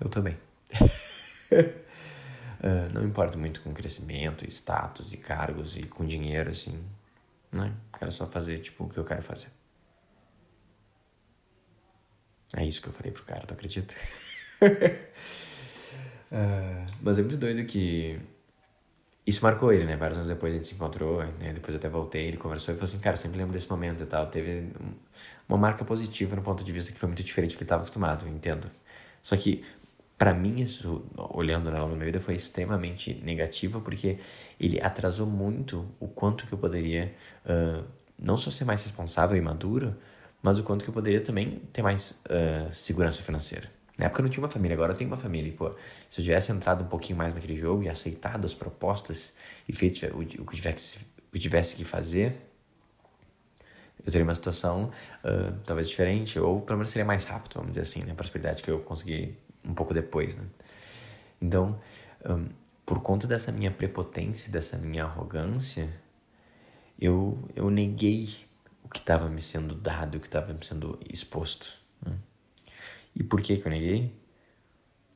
Eu 0.00 0.08
tô 0.08 0.22
bem. 0.22 0.38
uh, 1.52 2.92
não 2.94 3.04
importo 3.04 3.38
muito 3.38 3.60
com 3.60 3.72
crescimento, 3.72 4.46
status 4.46 5.12
e 5.12 5.16
cargos 5.16 5.76
e 5.76 5.82
com 5.82 6.04
dinheiro, 6.04 6.50
assim. 6.50 6.82
Né? 7.50 7.72
Quero 7.98 8.10
só 8.10 8.26
fazer, 8.26 8.58
tipo, 8.58 8.84
o 8.84 8.88
que 8.88 8.98
eu 8.98 9.04
quero 9.04 9.22
fazer. 9.22 9.48
É 12.54 12.64
isso 12.64 12.82
que 12.82 12.88
eu 12.88 12.92
falei 12.92 13.12
pro 13.12 13.24
cara, 13.24 13.46
tu 13.46 13.54
acredita? 13.54 13.94
uh, 16.30 16.92
mas 17.00 17.18
é 17.18 17.22
muito 17.22 17.36
doido 17.36 17.64
que 17.64 18.18
isso 19.26 19.42
marcou 19.44 19.72
ele, 19.72 19.84
né? 19.84 19.96
Vários 19.96 20.18
anos 20.18 20.28
depois 20.28 20.52
a 20.52 20.56
gente 20.56 20.68
se 20.68 20.74
encontrou, 20.74 21.22
né? 21.22 21.52
Depois 21.52 21.74
eu 21.74 21.78
até 21.78 21.88
voltei, 21.88 22.26
ele 22.26 22.36
conversou 22.36 22.74
e 22.74 22.76
falou 22.76 22.88
assim, 22.88 22.98
cara, 22.98 23.16
sempre 23.16 23.38
lembro 23.38 23.52
desse 23.52 23.70
momento 23.70 24.02
e 24.02 24.06
tal. 24.06 24.26
Teve 24.26 24.72
uma 25.48 25.58
marca 25.58 25.84
positiva 25.84 26.34
no 26.34 26.42
ponto 26.42 26.64
de 26.64 26.72
vista 26.72 26.92
que 26.92 26.98
foi 26.98 27.06
muito 27.06 27.22
diferente 27.22 27.52
do 27.52 27.58
que 27.58 27.62
ele 27.62 27.66
estava 27.66 27.82
acostumado, 27.82 28.26
entendo. 28.28 28.68
Só 29.22 29.36
que, 29.36 29.64
para 30.18 30.34
mim, 30.34 30.60
isso, 30.60 31.04
olhando 31.16 31.70
na 31.70 31.86
minha 31.86 32.04
vida, 32.04 32.20
foi 32.20 32.34
extremamente 32.34 33.14
negativo, 33.22 33.80
porque 33.80 34.18
ele 34.58 34.80
atrasou 34.80 35.26
muito 35.26 35.86
o 36.00 36.08
quanto 36.08 36.44
que 36.46 36.52
eu 36.52 36.58
poderia 36.58 37.14
uh, 37.46 37.84
não 38.18 38.36
só 38.36 38.50
ser 38.50 38.64
mais 38.64 38.82
responsável 38.82 39.36
e 39.36 39.40
maduro, 39.40 39.96
mas 40.42 40.58
o 40.58 40.64
quanto 40.64 40.82
que 40.84 40.90
eu 40.90 40.94
poderia 40.94 41.20
também 41.20 41.60
ter 41.72 41.82
mais 41.82 42.20
uh, 42.26 42.72
segurança 42.72 43.22
financeira. 43.22 43.70
Na 44.02 44.06
época 44.06 44.20
eu 44.20 44.24
não 44.24 44.30
tinha 44.30 44.42
uma 44.42 44.50
família, 44.50 44.74
agora 44.74 44.92
eu 44.92 44.96
tenho 44.96 45.08
uma 45.08 45.16
família. 45.16 45.52
Pô, 45.56 45.76
se 46.10 46.20
eu 46.20 46.24
tivesse 46.24 46.50
entrado 46.50 46.82
um 46.82 46.88
pouquinho 46.88 47.16
mais 47.16 47.32
naquele 47.32 47.54
jogo 47.54 47.84
e 47.84 47.88
aceitado 47.88 48.44
as 48.44 48.52
propostas 48.52 49.32
e 49.68 49.72
feito 49.72 50.04
o, 50.06 50.22
o, 50.22 50.44
que, 50.44 50.56
tivesse, 50.56 50.98
o 51.32 51.38
tivesse 51.38 51.76
que 51.76 51.84
fazer, 51.84 52.36
eu 54.04 54.10
teria 54.10 54.24
uma 54.24 54.34
situação 54.34 54.90
uh, 55.22 55.56
talvez 55.64 55.88
diferente, 55.88 56.36
ou 56.40 56.60
pelo 56.62 56.78
menos 56.78 56.90
seria 56.90 57.04
mais 57.04 57.26
rápido, 57.26 57.54
vamos 57.54 57.70
dizer 57.70 57.82
assim, 57.82 58.02
né? 58.02 58.10
A 58.10 58.14
prosperidade 58.16 58.60
que 58.60 58.72
eu 58.72 58.80
consegui 58.80 59.38
um 59.64 59.72
pouco 59.72 59.94
depois, 59.94 60.34
né? 60.34 60.46
Então, 61.40 61.80
um, 62.28 62.48
por 62.84 63.00
conta 63.02 63.28
dessa 63.28 63.52
minha 63.52 63.70
prepotência, 63.70 64.50
dessa 64.50 64.78
minha 64.78 65.04
arrogância, 65.04 65.88
eu, 67.00 67.38
eu 67.54 67.70
neguei 67.70 68.28
o 68.82 68.88
que 68.88 68.98
estava 68.98 69.28
me 69.28 69.40
sendo 69.40 69.76
dado, 69.76 70.16
o 70.16 70.20
que 70.20 70.26
estava 70.26 70.52
me 70.52 70.64
sendo 70.64 70.98
exposto. 71.08 71.78
Né? 72.04 72.16
E 73.14 73.22
por 73.22 73.40
que, 73.40 73.56
que 73.56 73.66
eu 73.66 73.70
neguei? 73.70 74.12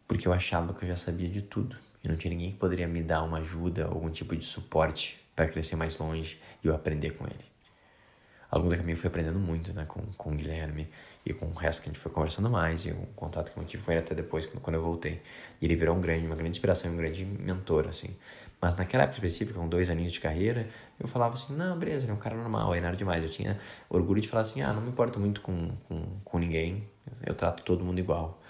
Porque 0.07 0.29
eu 0.29 0.33
achava 0.33 0.73
que 0.75 0.85
eu 0.85 0.89
já 0.89 0.97
sabia 0.97 1.29
de 1.29 1.43
tudo. 1.43 1.77
E 2.03 2.09
não 2.09 2.17
tinha 2.17 2.31
ninguém 2.31 2.53
que 2.53 2.59
poderia 2.59 2.87
me 2.87 3.03
dar 3.03 3.23
uma 3.23 3.39
ajuda, 3.39 3.87
algum 3.87 4.11
tipo 4.11 4.37
de 4.37 4.45
suporte 4.45 5.19
para 5.35 5.49
crescer 5.49 5.77
mais 5.77 5.99
longe 5.99 6.41
e 6.63 6.69
eu 6.69 6.75
aprender 6.75 7.11
com 7.11 7.25
ele. 7.25 7.45
Ao 8.51 8.61
longo 8.61 8.71
do 8.71 8.77
caminho 8.77 8.95
eu 8.95 8.99
fui 8.99 9.09
aprendendo 9.09 9.39
muito, 9.39 9.73
né, 9.73 9.85
com, 9.87 10.01
com 10.17 10.33
o 10.33 10.35
Guilherme 10.35 10.89
e 11.25 11.33
com 11.33 11.47
o 11.47 11.53
resto 11.53 11.83
que 11.83 11.89
a 11.89 11.93
gente 11.93 12.01
foi 12.01 12.13
conversando 12.13 12.49
mais 12.49 12.87
e 12.87 12.93
o 12.93 13.07
contato 13.17 13.53
que 13.53 13.59
eu 13.59 13.65
tive 13.65 13.83
com 13.83 13.91
ele 13.91 14.01
até 14.01 14.15
depois, 14.15 14.47
quando 14.47 14.77
eu 14.77 14.83
voltei. 14.83 15.21
E 15.61 15.65
ele 15.65 15.75
virou 15.75 15.97
um 15.97 16.01
grande, 16.01 16.25
uma 16.25 16.37
grande 16.37 16.53
inspiração, 16.53 16.93
um 16.93 16.97
grande 16.97 17.25
mentor, 17.25 17.87
assim. 17.89 18.17
Mas 18.61 18.77
naquela 18.77 19.03
época 19.03 19.17
específica, 19.17 19.59
com 19.59 19.69
dois 19.69 19.91
aninhos 19.91 20.13
de 20.13 20.21
carreira, 20.21 20.69
eu 20.99 21.09
falava 21.09 21.35
assim, 21.35 21.55
não, 21.55 21.77
beleza, 21.77 22.05
ele 22.05 22.13
é 22.13 22.15
um 22.15 22.19
cara 22.19 22.37
normal, 22.37 22.75
é 22.75 22.81
nada 22.81 22.97
demais. 22.97 23.23
Eu 23.25 23.31
tinha 23.31 23.59
orgulho 23.91 24.21
de 24.21 24.29
falar 24.29 24.43
assim, 24.43 24.63
ah, 24.63 24.73
não 24.73 24.81
me 24.81 24.89
importo 24.91 25.19
muito 25.19 25.41
com, 25.41 25.77
com, 25.89 26.21
com 26.25 26.39
ninguém, 26.39 26.89
eu 27.25 27.35
trato 27.35 27.63
todo 27.63 27.85
mundo 27.85 27.99
igual. 27.99 28.43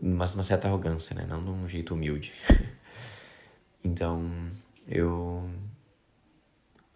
Mas 0.00 0.34
uma 0.34 0.44
certa 0.44 0.68
arrogância, 0.68 1.14
né? 1.14 1.26
Não 1.26 1.42
de 1.42 1.50
um 1.50 1.66
jeito 1.68 1.94
humilde. 1.94 2.32
então, 3.82 4.50
eu... 4.86 5.48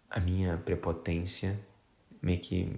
A 0.09 0.19
minha 0.19 0.57
prepotência 0.57 1.57
meio 2.21 2.39
que 2.39 2.71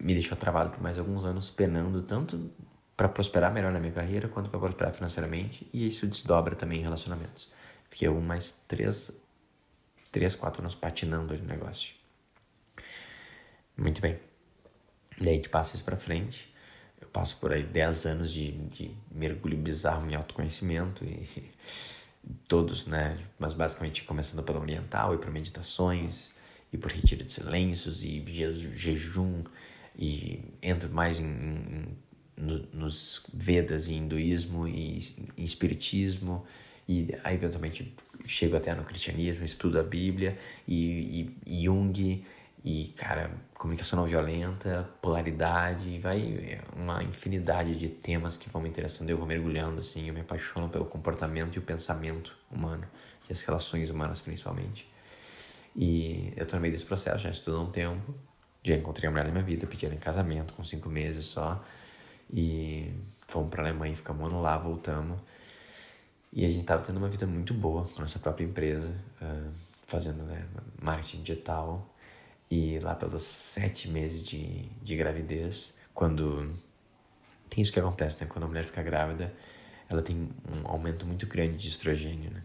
me 0.00 0.14
deixou 0.14 0.36
travado 0.36 0.70
por 0.70 0.82
mais 0.82 0.98
alguns 0.98 1.24
anos, 1.24 1.50
penando 1.50 2.02
tanto 2.02 2.50
para 2.96 3.08
prosperar 3.08 3.52
melhor 3.52 3.72
na 3.72 3.80
minha 3.80 3.92
carreira 3.92 4.28
quanto 4.28 4.50
para 4.50 4.58
prosperar 4.58 4.92
financeiramente, 4.92 5.68
e 5.72 5.86
isso 5.86 6.06
desdobra 6.06 6.54
também 6.56 6.80
em 6.80 6.82
relacionamentos. 6.82 7.50
Fiquei 7.88 8.08
um 8.08 8.20
mais 8.20 8.52
três, 8.66 9.12
três, 10.10 10.34
quatro 10.34 10.62
anos 10.62 10.74
patinando 10.74 11.32
ali 11.32 11.42
no 11.42 11.48
negócio. 11.48 11.94
Muito 13.76 14.00
bem. 14.00 14.18
Daí 15.18 15.30
a 15.30 15.32
gente 15.34 15.48
passa 15.48 15.74
isso 15.74 15.84
para 15.84 15.96
frente. 15.96 16.51
Eu 17.02 17.08
passo 17.08 17.36
por 17.38 17.52
aí 17.52 17.62
dez 17.62 18.06
anos 18.06 18.32
de, 18.32 18.52
de 18.68 18.90
mergulho 19.10 19.58
bizarro 19.58 20.08
em 20.08 20.14
autoconhecimento 20.14 21.04
e 21.04 21.28
todos, 22.48 22.86
né? 22.86 23.18
Mas 23.38 23.52
basicamente 23.52 24.04
começando 24.04 24.42
pelo 24.42 24.60
oriental 24.60 25.14
e 25.14 25.18
por 25.18 25.30
meditações 25.30 26.30
e 26.72 26.78
por 26.78 26.90
retiro 26.90 27.24
de 27.24 27.32
silêncios 27.32 28.04
e 28.04 28.24
jejum 28.74 29.42
e 29.98 30.40
entro 30.62 30.88
mais 30.90 31.20
em, 31.20 31.26
em 31.26 31.98
no, 32.36 32.66
nos 32.72 33.26
Vedas 33.34 33.88
e 33.88 33.94
hinduísmo 33.94 34.66
e 34.66 34.98
em 35.36 35.44
espiritismo 35.44 36.46
e 36.88 37.08
aí 37.22 37.34
eventualmente 37.34 37.94
chego 38.26 38.56
até 38.56 38.74
no 38.74 38.84
cristianismo, 38.84 39.44
estudo 39.44 39.78
a 39.78 39.82
Bíblia 39.82 40.36
e, 40.66 41.30
e, 41.46 41.64
Jung 41.64 42.24
e 42.64 42.94
cara 42.96 43.30
comunicação 43.54 43.98
não 43.98 44.06
violenta, 44.06 44.88
polaridade, 45.00 45.98
vai 45.98 46.60
uma 46.76 47.02
infinidade 47.02 47.76
de 47.76 47.88
temas 47.88 48.36
que 48.36 48.48
vão 48.48 48.62
me 48.62 48.68
interessando, 48.68 49.10
eu 49.10 49.16
vou 49.16 49.26
mergulhando 49.26 49.80
assim, 49.80 50.08
eu 50.08 50.14
me 50.14 50.20
apaixono 50.20 50.68
pelo 50.68 50.84
comportamento 50.84 51.56
e 51.56 51.58
o 51.58 51.62
pensamento 51.62 52.36
humano 52.50 52.86
e 53.28 53.32
as 53.32 53.40
relações 53.42 53.90
humanas 53.90 54.20
principalmente. 54.20 54.88
E 55.74 56.32
eu 56.36 56.46
tô 56.46 56.56
no 56.56 56.62
meio 56.62 56.72
desse 56.72 56.84
processo, 56.84 57.18
já 57.18 57.30
estudo 57.30 57.56
há 57.56 57.60
um 57.60 57.70
tempo. 57.70 58.14
Já 58.62 58.76
encontrei 58.76 59.08
a 59.08 59.10
mulher 59.10 59.24
da 59.24 59.32
minha 59.32 59.42
vida, 59.42 59.66
pedi 59.66 59.86
ela 59.86 59.94
em 59.94 59.98
casamento 59.98 60.54
com 60.54 60.62
cinco 60.62 60.88
meses 60.88 61.26
só. 61.26 61.64
E 62.32 62.92
fomos 63.26 63.50
pra 63.50 63.62
Alemanha, 63.62 63.94
ficamos 63.96 64.22
um 64.22 64.26
ano 64.26 64.42
lá, 64.42 64.56
voltamos. 64.56 65.18
E 66.32 66.44
a 66.44 66.48
gente 66.48 66.64
tava 66.64 66.82
tendo 66.84 66.96
uma 66.98 67.08
vida 67.08 67.26
muito 67.26 67.52
boa 67.52 67.84
com 67.84 67.98
a 67.98 68.00
nossa 68.02 68.18
própria 68.18 68.44
empresa, 68.44 68.94
fazendo 69.86 70.22
né, 70.24 70.46
marketing 70.80 71.22
digital. 71.22 71.91
E 72.54 72.78
lá 72.80 72.94
pelos 72.94 73.22
sete 73.22 73.88
meses 73.88 74.22
de, 74.22 74.68
de 74.82 74.94
gravidez, 74.94 75.74
quando. 75.94 76.54
Tem 77.48 77.62
isso 77.62 77.72
que 77.72 77.80
acontece, 77.80 78.18
né? 78.20 78.26
Quando 78.28 78.44
a 78.44 78.46
mulher 78.46 78.62
fica 78.64 78.82
grávida, 78.82 79.32
ela 79.88 80.02
tem 80.02 80.28
um 80.54 80.68
aumento 80.68 81.06
muito 81.06 81.26
grande 81.26 81.56
de 81.56 81.70
estrogênio, 81.70 82.30
né? 82.30 82.42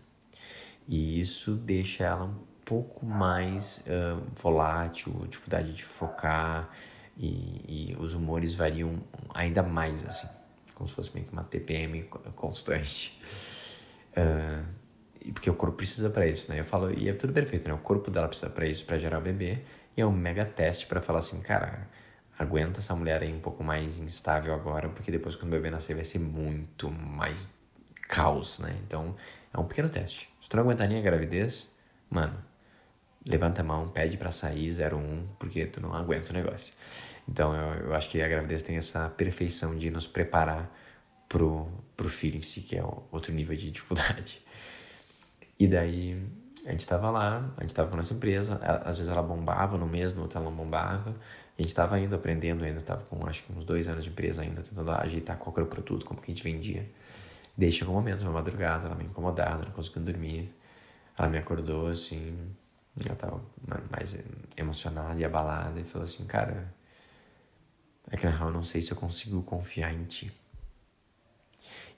E 0.88 1.20
isso 1.20 1.56
deixa 1.56 2.06
ela 2.06 2.24
um 2.24 2.40
pouco 2.64 3.06
mais 3.06 3.84
uh, 3.86 4.26
volátil, 4.34 5.28
dificuldade 5.28 5.74
de 5.74 5.84
focar 5.84 6.70
e, 7.18 7.90
e, 7.92 7.96
os 8.00 8.14
humores 8.14 8.56
variam 8.56 9.04
ainda 9.34 9.62
mais, 9.62 10.06
assim, 10.06 10.30
como 10.74 10.88
se 10.88 10.96
fosse 10.96 11.14
meio 11.14 11.26
que 11.26 11.34
uma 11.34 11.44
TPM 11.44 12.04
constante. 12.34 13.22
Uh, 14.14 14.66
porque 15.34 15.50
o 15.50 15.54
corpo 15.54 15.76
precisa 15.76 16.10
para 16.10 16.26
isso, 16.26 16.50
né? 16.50 16.62
Eu 16.62 16.66
falo, 16.66 16.98
e 16.98 17.10
é 17.10 17.14
tudo 17.14 17.34
perfeito, 17.34 17.68
né? 17.68 17.74
O 17.74 17.80
corpo 17.80 18.10
dela 18.10 18.30
precisa 18.30 18.50
para 18.50 18.66
isso, 18.66 18.86
para 18.86 18.98
gerar 18.98 19.20
o 19.20 19.22
bebê, 19.22 19.66
e 19.98 20.02
é 20.02 20.06
um 20.06 20.12
mega 20.12 20.46
teste 20.46 20.86
para 20.86 21.02
falar 21.02 21.20
assim, 21.20 21.42
cara, 21.42 21.90
aguenta 22.38 22.80
essa 22.80 22.96
mulher 22.96 23.24
aí 23.24 23.34
um 23.34 23.40
pouco 23.40 23.64
mais 23.64 24.00
instável 24.00 24.54
agora, 24.54 24.88
porque 24.90 25.12
depois 25.12 25.36
quando 25.36 25.48
o 25.48 25.56
bebê 25.56 25.72
nascer 25.72 25.96
vai 25.96 26.04
ser 26.04 26.20
muito 26.20 26.92
mais 26.92 27.50
caos, 28.08 28.60
né? 28.60 28.78
Então, 28.86 29.16
é 29.52 29.60
um 29.60 29.66
pequeno 29.66 29.90
teste. 29.90 30.30
Se 30.40 30.48
tu 30.48 30.56
não 30.56 30.64
aguentar 30.64 30.88
nem 30.88 31.00
a 31.00 31.02
gravidez, 31.02 31.76
mano, 32.10 32.38
levanta 33.28 33.62
a 33.62 33.64
mão, 33.64 33.90
pede 33.90 34.18
para 34.18 34.30
sair 34.30 34.72
01, 34.72 35.28
porque 35.40 35.66
tu 35.66 35.82
não 35.82 35.94
aguenta 35.94 36.30
o 36.30 36.34
negócio. 36.34 36.76
Então 37.28 37.54
eu, 37.54 37.88
eu 37.88 37.96
acho 37.96 38.08
que 38.10 38.22
a 38.22 38.28
gravidez 38.28 38.62
tem 38.62 38.78
essa 38.78 39.10
perfeição 39.10 39.76
de 39.76 39.90
nos 39.90 40.06
preparar 40.06 40.72
pro, 41.28 41.68
pro 41.98 42.08
filho 42.08 42.38
em 42.38 42.42
si, 42.42 42.62
que 42.62 42.78
é 42.78 42.84
outro 43.12 43.34
nível 43.34 43.56
de 43.56 43.72
dificuldade. 43.72 44.42
E 45.60 45.68
daí 45.68 46.24
a 46.68 46.72
gente 46.72 46.86
tava 46.86 47.10
lá, 47.10 47.50
a 47.56 47.62
gente 47.62 47.74
tava 47.74 47.88
com 47.88 47.94
a 47.94 47.98
nossa 47.98 48.14
empresa, 48.14 48.60
às 48.84 48.98
vezes 48.98 49.10
ela 49.10 49.24
bombava 49.24 49.78
no 49.78 49.88
mês, 49.88 50.14
no 50.14 50.24
outro 50.24 50.38
ela 50.38 50.50
não 50.50 50.56
bombava. 50.56 51.16
A 51.58 51.62
gente 51.62 51.74
tava 51.74 51.98
indo 51.98 52.14
aprendendo 52.14 52.66
ainda, 52.66 52.82
tava 52.82 53.06
com 53.06 53.26
acho 53.26 53.46
que 53.46 53.54
uns 53.54 53.64
dois 53.64 53.88
anos 53.88 54.04
de 54.04 54.10
empresa 54.10 54.42
ainda, 54.42 54.62
tentando 54.62 54.92
ajeitar 54.92 55.38
qual 55.38 55.56
era 55.56 55.64
o 55.64 55.70
produto, 55.70 56.06
como 56.06 56.22
que 56.22 56.30
a 56.30 56.36
gente 56.36 56.44
vendia. 56.44 56.86
Daí 57.58 57.72
chegou 57.72 57.94
um 57.94 57.98
momento, 57.98 58.22
uma 58.24 58.34
madrugada, 58.34 58.88
ela 58.88 58.96
me 58.96 59.06
incomodava, 59.06 59.64
não 59.64 59.72
conseguindo 59.72 60.12
dormir. 60.12 60.54
Ela 61.18 61.30
me 61.30 61.38
acordou 61.38 61.88
assim, 61.88 62.54
ela 63.06 63.16
tava 63.16 63.42
mais 63.90 64.22
emocionada 64.58 65.18
e 65.18 65.24
abalada 65.24 65.80
e 65.80 65.86
falou 65.86 66.06
assim, 66.06 66.26
cara, 66.26 66.74
é 68.12 68.18
que 68.18 68.26
na 68.26 68.32
real 68.34 68.50
eu 68.50 68.54
não 68.54 68.64
sei 68.64 68.82
se 68.82 68.92
eu 68.92 68.98
consigo 68.98 69.42
confiar 69.42 69.94
em 69.94 70.04
ti. 70.04 70.34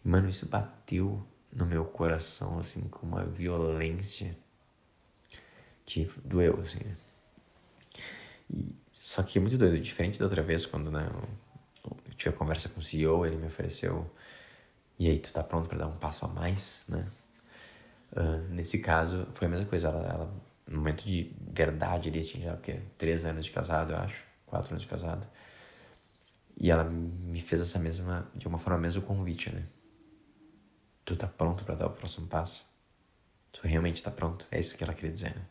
Mano, 0.03 0.29
isso 0.29 0.47
bateu 0.47 1.25
no 1.51 1.65
meu 1.65 1.85
coração, 1.85 2.59
assim, 2.59 2.81
com 2.81 3.07
uma 3.07 3.25
violência 3.25 4.37
que 5.89 6.09
doeu, 6.23 6.59
assim, 6.61 6.79
né? 6.83 6.95
E, 8.49 8.75
só 8.91 9.23
que 9.23 9.37
é 9.37 9.41
muito 9.41 9.57
doido, 9.57 9.79
diferente 9.79 10.19
da 10.19 10.25
outra 10.25 10.43
vez, 10.43 10.65
quando, 10.65 10.91
né, 10.91 11.09
eu, 11.11 11.97
eu 12.07 12.13
tive 12.15 12.29
a 12.29 12.37
conversa 12.37 12.69
com 12.69 12.79
o 12.79 12.83
CEO, 12.83 13.25
ele 13.25 13.37
me 13.37 13.47
ofereceu, 13.47 14.09
e 14.99 15.07
aí, 15.07 15.17
tu 15.17 15.31
tá 15.33 15.43
pronto 15.43 15.69
para 15.69 15.77
dar 15.79 15.87
um 15.87 15.97
passo 15.97 16.25
a 16.25 16.27
mais, 16.27 16.83
né? 16.89 17.07
Uh, 18.11 18.53
nesse 18.53 18.79
caso, 18.79 19.27
foi 19.33 19.47
a 19.47 19.49
mesma 19.49 19.65
coisa, 19.65 19.87
ela, 19.87 20.07
ela 20.07 20.33
no 20.67 20.77
momento 20.77 21.05
de 21.05 21.33
verdade 21.53 22.09
ali, 22.09 22.21
tinha 22.21 22.43
já 22.43 22.53
porque, 22.55 22.81
três 22.97 23.25
anos 23.25 23.45
de 23.45 23.51
casado, 23.51 23.93
eu 23.93 23.97
acho, 23.97 24.23
quatro 24.45 24.73
anos 24.73 24.83
de 24.83 24.89
casado. 24.89 25.25
E 26.57 26.69
ela 26.69 26.83
me 26.83 27.41
fez 27.41 27.61
essa 27.61 27.79
mesma, 27.79 28.29
de 28.35 28.47
uma 28.47 28.59
forma 28.59 28.77
mesmo 28.77 29.01
convite, 29.01 29.51
né? 29.51 29.65
Tu 31.05 31.15
tá 31.15 31.27
pronto 31.27 31.63
para 31.63 31.75
dar 31.75 31.87
o 31.87 31.91
próximo 31.91 32.27
passo? 32.27 32.67
Tu 33.53 33.61
realmente 33.65 34.03
tá 34.03 34.11
pronto? 34.11 34.45
É 34.51 34.59
isso 34.59 34.77
que 34.77 34.83
ela 34.83 34.93
queria 34.93 35.11
dizer, 35.11 35.35
né? 35.35 35.45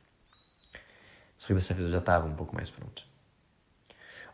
Só 1.38 1.46
que 1.46 1.54
dessa 1.54 1.72
vez 1.72 1.86
eu 1.86 1.92
já 1.92 2.00
tava 2.00 2.26
um 2.26 2.34
pouco 2.34 2.54
mais 2.54 2.68
pronto. 2.68 3.06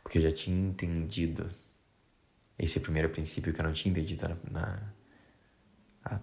Porque 0.02 0.18
eu 0.18 0.22
já 0.22 0.32
tinha 0.32 0.58
entendido 0.58 1.48
esse 2.58 2.80
primeiro 2.80 3.10
princípio 3.10 3.52
que 3.52 3.60
eu 3.60 3.64
não 3.64 3.72
tinha 3.72 3.92
entendido 3.92 4.26
na, 4.26 4.36
na 4.50 4.92
há 6.04 6.20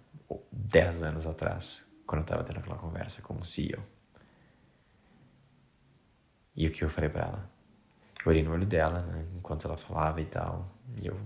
10 0.51 1.03
anos 1.03 1.27
atrás, 1.27 1.85
quando 2.05 2.21
eu 2.21 2.25
tava 2.25 2.43
tendo 2.43 2.59
aquela 2.59 2.77
conversa 2.77 3.21
com 3.21 3.35
o 3.35 3.43
CEO. 3.43 3.81
E 6.55 6.67
o 6.67 6.71
que 6.71 6.83
eu 6.83 6.89
falei 6.89 7.09
para 7.09 7.25
ela? 7.25 7.51
Eu 8.25 8.31
olhei 8.31 8.43
no 8.43 8.51
olho 8.51 8.65
dela, 8.65 9.01
né, 9.01 9.25
enquanto 9.35 9.65
ela 9.65 9.77
falava 9.77 10.21
e 10.21 10.25
tal, 10.25 10.69
e 11.01 11.07
eu 11.07 11.19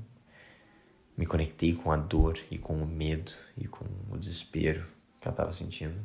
me 1.18 1.26
conectei 1.26 1.74
com 1.74 1.92
a 1.92 1.98
dor 1.98 2.38
e 2.52 2.58
com 2.58 2.82
o 2.82 2.86
medo 2.86 3.32
e 3.58 3.68
com 3.68 3.86
o 4.10 4.18
desespero 4.18 4.86
que 5.20 5.28
ela 5.28 5.34
estava 5.34 5.54
sentindo. 5.54 6.00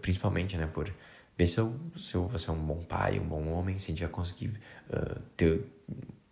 Principalmente, 0.00 0.56
né, 0.56 0.66
por 0.66 0.92
ver 1.36 1.46
se 1.46 1.58
eu, 1.58 1.74
se 1.96 2.14
eu 2.14 2.28
vou 2.28 2.38
ser 2.38 2.50
um 2.50 2.62
bom 2.62 2.82
pai, 2.82 3.18
um 3.18 3.26
bom 3.26 3.48
homem, 3.48 3.78
se 3.78 3.90
a 3.90 3.94
gente 3.94 4.02
vai 4.02 4.10
conseguir 4.10 4.48
uh, 4.90 5.20
ter, 5.36 5.64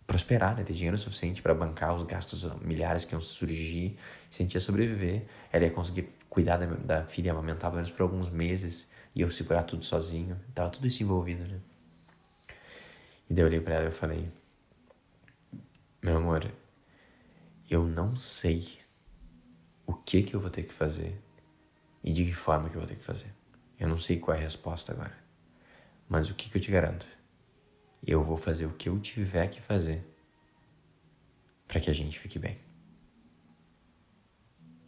prosperar, 0.05 0.55
né? 0.55 0.63
ter 0.63 0.73
dinheiro 0.73 0.97
suficiente 0.97 1.41
para 1.41 1.53
bancar 1.53 1.95
os 1.95 2.03
gastos 2.03 2.43
milhares 2.61 3.05
que 3.05 3.13
iam 3.13 3.21
surgir, 3.21 3.97
se 4.29 4.41
a 4.41 4.45
gente 4.45 4.53
ia 4.53 4.61
sobreviver. 4.61 5.25
Ela 5.51 5.65
ia 5.65 5.71
conseguir 5.71 6.09
cuidar 6.29 6.57
da, 6.57 6.65
da 6.65 7.05
filha, 7.05 7.31
amamentar 7.31 7.71
pelo 7.71 7.81
menos 7.81 7.91
por 7.91 8.03
alguns 8.03 8.29
meses 8.29 8.89
e 9.15 9.21
eu 9.21 9.31
segurar 9.31 9.63
tudo 9.63 9.83
sozinho. 9.83 10.39
Tava 10.53 10.69
tudo 10.69 10.87
isso 10.87 11.03
envolvido, 11.03 11.43
né? 11.45 11.59
E 13.29 13.33
daí 13.33 13.43
eu 13.43 13.47
olhei 13.47 13.61
pra 13.61 13.75
ela 13.75 13.89
e 13.89 13.91
falei: 13.91 14.29
Meu 16.01 16.17
amor, 16.17 16.51
eu 17.69 17.85
não 17.85 18.15
sei 18.17 18.79
o 19.85 19.93
que 19.93 20.23
que 20.23 20.35
eu 20.35 20.39
vou 20.39 20.49
ter 20.49 20.63
que 20.63 20.73
fazer 20.73 21.17
e 22.03 22.11
de 22.11 22.25
que 22.25 22.33
forma 22.33 22.69
que 22.69 22.75
eu 22.75 22.81
vou 22.81 22.87
ter 22.87 22.95
que 22.95 23.03
fazer. 23.03 23.33
Eu 23.81 23.87
não 23.87 23.97
sei 23.97 24.19
qual 24.19 24.37
é 24.37 24.39
a 24.39 24.43
resposta 24.43 24.91
agora. 24.91 25.17
Mas 26.07 26.29
o 26.29 26.35
que 26.35 26.51
que 26.51 26.55
eu 26.55 26.61
te 26.61 26.69
garanto? 26.69 27.07
Eu 28.05 28.23
vou 28.23 28.37
fazer 28.37 28.67
o 28.67 28.73
que 28.73 28.87
eu 28.87 28.99
tiver 28.99 29.47
que 29.47 29.59
fazer 29.59 30.05
para 31.67 31.81
que 31.81 31.89
a 31.89 31.93
gente 31.93 32.19
fique 32.19 32.37
bem. 32.37 32.59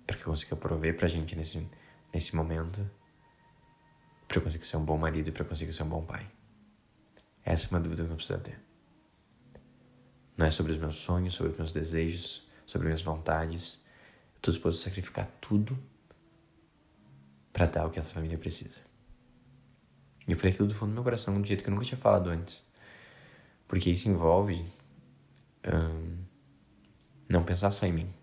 Para 0.05 0.15
que 0.15 0.21
eu 0.21 0.27
consiga 0.27 0.55
prover 0.55 0.95
pra 0.95 1.07
gente 1.07 1.35
nesse, 1.35 1.67
nesse 2.13 2.35
momento. 2.35 2.87
Para 4.27 4.37
eu 4.37 4.43
conseguir 4.43 4.67
ser 4.67 4.77
um 4.77 4.85
bom 4.85 4.97
marido 4.99 5.27
e 5.27 5.31
para 5.31 5.41
eu 5.41 5.49
conseguir 5.49 5.73
ser 5.73 5.81
um 5.81 5.89
bom 5.89 6.05
pai. 6.05 6.29
Essa 7.43 7.65
é 7.65 7.69
uma 7.71 7.79
dúvida 7.79 8.05
que 8.05 8.11
eu 8.11 8.15
preciso 8.15 8.39
ter. 8.41 8.59
Não 10.37 10.45
é 10.45 10.51
sobre 10.51 10.71
os 10.71 10.77
meus 10.77 10.97
sonhos, 10.97 11.33
sobre 11.33 11.53
os 11.53 11.57
meus 11.57 11.73
desejos, 11.73 12.47
sobre 12.63 12.85
minhas 12.85 13.01
vontades. 13.01 13.83
Estou 14.35 14.51
disposto 14.53 14.81
a 14.81 14.83
sacrificar 14.83 15.25
tudo 15.41 15.75
para 17.53 17.67
dar 17.67 17.85
o 17.85 17.89
que 17.89 17.99
essa 17.99 18.13
família 18.13 18.37
precisa. 18.37 18.79
E 20.27 20.31
eu 20.31 20.37
falei 20.37 20.51
aquilo 20.51 20.67
do 20.67 20.73
fundo 20.73 20.89
do 20.89 20.95
meu 20.95 21.03
coração 21.03 21.35
de 21.35 21.39
um 21.39 21.45
jeito 21.45 21.63
que 21.63 21.69
eu 21.69 21.73
nunca 21.73 21.85
tinha 21.85 21.97
falado 21.97 22.29
antes. 22.29 22.63
Porque 23.67 23.89
isso 23.91 24.09
envolve 24.09 24.65
não 27.29 27.43
pensar 27.43 27.71
só 27.71 27.85
em 27.85 27.93
mim. 27.93 28.13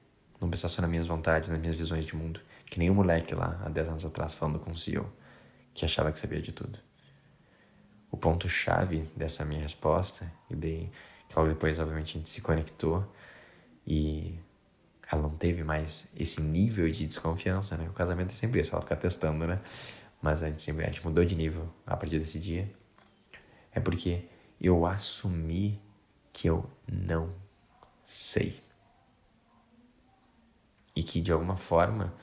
Não 0.40 0.50
pensar 0.50 0.68
só 0.68 0.82
nas 0.82 0.90
minhas 0.90 1.06
vontades, 1.06 1.48
nas 1.48 1.58
minhas 1.60 1.76
visões 1.76 2.04
de 2.04 2.16
mundo. 2.16 2.40
Que 2.66 2.78
nem 2.78 2.90
o 2.90 2.94
moleque 2.94 3.34
lá, 3.34 3.60
há 3.64 3.68
10 3.68 3.88
anos 3.88 4.06
atrás, 4.06 4.34
falando 4.34 4.58
com 4.58 4.70
o 4.70 4.76
CEO, 4.76 5.10
que 5.74 5.84
achava 5.84 6.10
que 6.10 6.18
sabia 6.18 6.40
de 6.40 6.52
tudo. 6.52 6.78
O 8.10 8.16
ponto-chave 8.16 9.08
dessa 9.14 9.44
minha 9.44 9.60
resposta, 9.60 10.30
e 10.48 10.56
daí, 10.56 10.90
logo 11.36 11.48
depois, 11.48 11.78
obviamente, 11.78 12.16
a 12.16 12.18
gente 12.18 12.28
se 12.28 12.40
conectou 12.40 13.06
e 13.86 14.38
ela 15.10 15.22
não 15.22 15.30
teve 15.30 15.64
mais 15.64 16.08
esse 16.16 16.40
nível 16.40 16.88
de 16.90 17.06
desconfiança, 17.06 17.76
né? 17.76 17.88
O 17.88 17.92
casamento 17.92 18.30
é 18.30 18.34
sempre 18.34 18.60
isso, 18.60 18.72
ela 18.72 18.82
fica 18.82 18.96
testando, 18.96 19.46
né? 19.46 19.60
Mas 20.22 20.42
a 20.42 20.48
gente 20.48 20.62
sempre 20.62 20.84
a 20.84 20.86
gente 20.86 21.04
mudou 21.04 21.24
de 21.24 21.34
nível 21.34 21.68
a 21.84 21.96
partir 21.96 22.18
desse 22.18 22.38
dia. 22.38 22.70
É 23.72 23.80
porque 23.80 24.28
eu 24.60 24.86
assumi 24.86 25.80
que 26.32 26.48
eu 26.48 26.70
não 26.86 27.34
sei. 28.04 28.62
E 30.94 31.02
que 31.02 31.20
de 31.20 31.32
alguma 31.32 31.56
forma, 31.56 32.14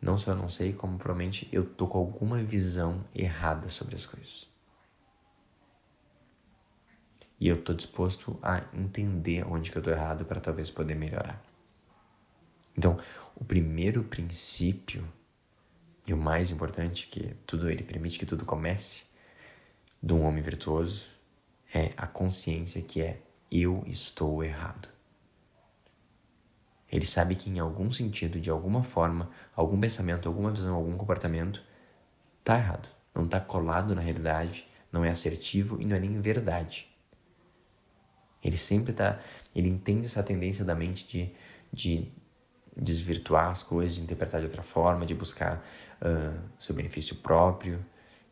não 0.00 0.18
só 0.18 0.32
eu 0.32 0.36
não 0.36 0.48
sei, 0.48 0.72
como 0.72 0.98
provavelmente 0.98 1.48
eu 1.50 1.64
tô 1.64 1.86
com 1.86 1.98
alguma 1.98 2.42
visão 2.42 3.04
errada 3.14 3.68
sobre 3.68 3.94
as 3.94 4.04
coisas. 4.04 4.48
E 7.40 7.48
eu 7.48 7.62
tô 7.62 7.72
disposto 7.72 8.38
a 8.42 8.64
entender 8.72 9.46
onde 9.46 9.70
que 9.70 9.78
eu 9.78 9.82
tô 9.82 9.90
errado 9.90 10.24
para 10.24 10.40
talvez 10.40 10.70
poder 10.70 10.94
melhorar. 10.94 11.53
Então, 12.76 12.98
o 13.34 13.44
primeiro 13.44 14.02
princípio 14.04 15.06
e 16.06 16.12
o 16.12 16.16
mais 16.16 16.50
importante 16.50 17.06
que 17.06 17.34
tudo 17.46 17.70
ele 17.70 17.82
permite 17.82 18.18
que 18.18 18.26
tudo 18.26 18.44
comece 18.44 19.04
de 20.02 20.12
um 20.12 20.22
homem 20.24 20.42
virtuoso 20.42 21.06
é 21.72 21.92
a 21.96 22.06
consciência 22.06 22.82
que 22.82 23.00
é 23.00 23.20
eu 23.50 23.82
estou 23.86 24.42
errado. 24.44 24.88
Ele 26.90 27.06
sabe 27.06 27.34
que 27.34 27.50
em 27.50 27.58
algum 27.58 27.90
sentido, 27.90 28.40
de 28.40 28.50
alguma 28.50 28.82
forma, 28.82 29.30
algum 29.56 29.80
pensamento, 29.80 30.28
alguma 30.28 30.50
visão, 30.50 30.76
algum 30.76 30.96
comportamento 30.96 31.62
está 32.38 32.56
errado, 32.56 32.88
não 33.14 33.24
está 33.24 33.40
colado 33.40 33.94
na 33.94 34.00
realidade, 34.00 34.68
não 34.92 35.04
é 35.04 35.10
assertivo 35.10 35.80
e 35.80 35.84
não 35.84 35.96
é 35.96 35.98
nem 35.98 36.20
verdade. 36.20 36.86
Ele 38.42 38.58
sempre 38.58 38.92
está, 38.92 39.18
ele 39.54 39.68
entende 39.68 40.06
essa 40.06 40.22
tendência 40.22 40.64
da 40.64 40.74
mente 40.74 41.06
de, 41.08 41.32
de 41.72 42.12
desvirtuar 42.76 43.50
as 43.50 43.62
coisas, 43.62 43.96
de 43.96 44.02
interpretar 44.02 44.40
de 44.40 44.46
outra 44.46 44.62
forma, 44.62 45.06
de 45.06 45.14
buscar 45.14 45.64
uh, 46.00 46.38
seu 46.58 46.74
benefício 46.74 47.16
próprio, 47.16 47.84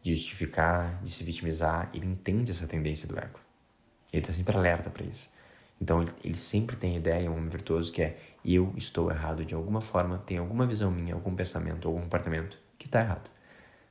de 0.02 0.14
justificar, 0.14 1.00
de 1.02 1.10
se 1.10 1.22
vitimizar. 1.24 1.90
Ele 1.94 2.06
entende 2.06 2.50
essa 2.50 2.66
tendência 2.66 3.06
do 3.06 3.18
ego. 3.18 3.38
Ele 4.12 4.22
está 4.22 4.32
sempre 4.32 4.56
alerta 4.56 4.90
para 4.90 5.04
isso. 5.04 5.30
Então 5.80 6.02
ele, 6.02 6.12
ele, 6.22 6.36
sempre 6.36 6.76
tem 6.76 6.94
a 6.94 6.98
ideia, 6.98 7.30
um 7.30 7.36
homem 7.36 7.48
virtuoso, 7.48 7.90
que 7.92 8.02
é 8.02 8.18
eu 8.44 8.72
estou 8.76 9.10
errado 9.10 9.44
de 9.44 9.54
alguma 9.54 9.80
forma, 9.80 10.18
tem 10.18 10.38
alguma 10.38 10.66
visão 10.66 10.90
minha, 10.90 11.14
algum 11.14 11.34
pensamento, 11.34 11.88
algum 11.88 12.02
comportamento 12.02 12.58
que 12.78 12.86
está 12.86 13.00
errado. 13.00 13.30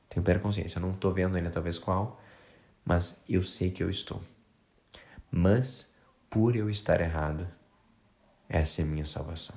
Tenho 0.09 0.23
plena 0.23 0.39
consciência, 0.39 0.77
eu 0.77 0.81
não 0.81 0.91
estou 0.91 1.13
vendo 1.13 1.37
ainda 1.37 1.49
talvez 1.49 1.79
qual, 1.79 2.21
mas 2.83 3.21
eu 3.27 3.43
sei 3.43 3.71
que 3.71 3.81
eu 3.81 3.89
estou. 3.89 4.21
Mas 5.29 5.93
por 6.29 6.55
eu 6.55 6.69
estar 6.69 6.99
errado, 6.99 7.47
essa 8.47 8.81
é 8.81 8.83
a 8.83 8.87
minha 8.87 9.05
salvação. 9.05 9.55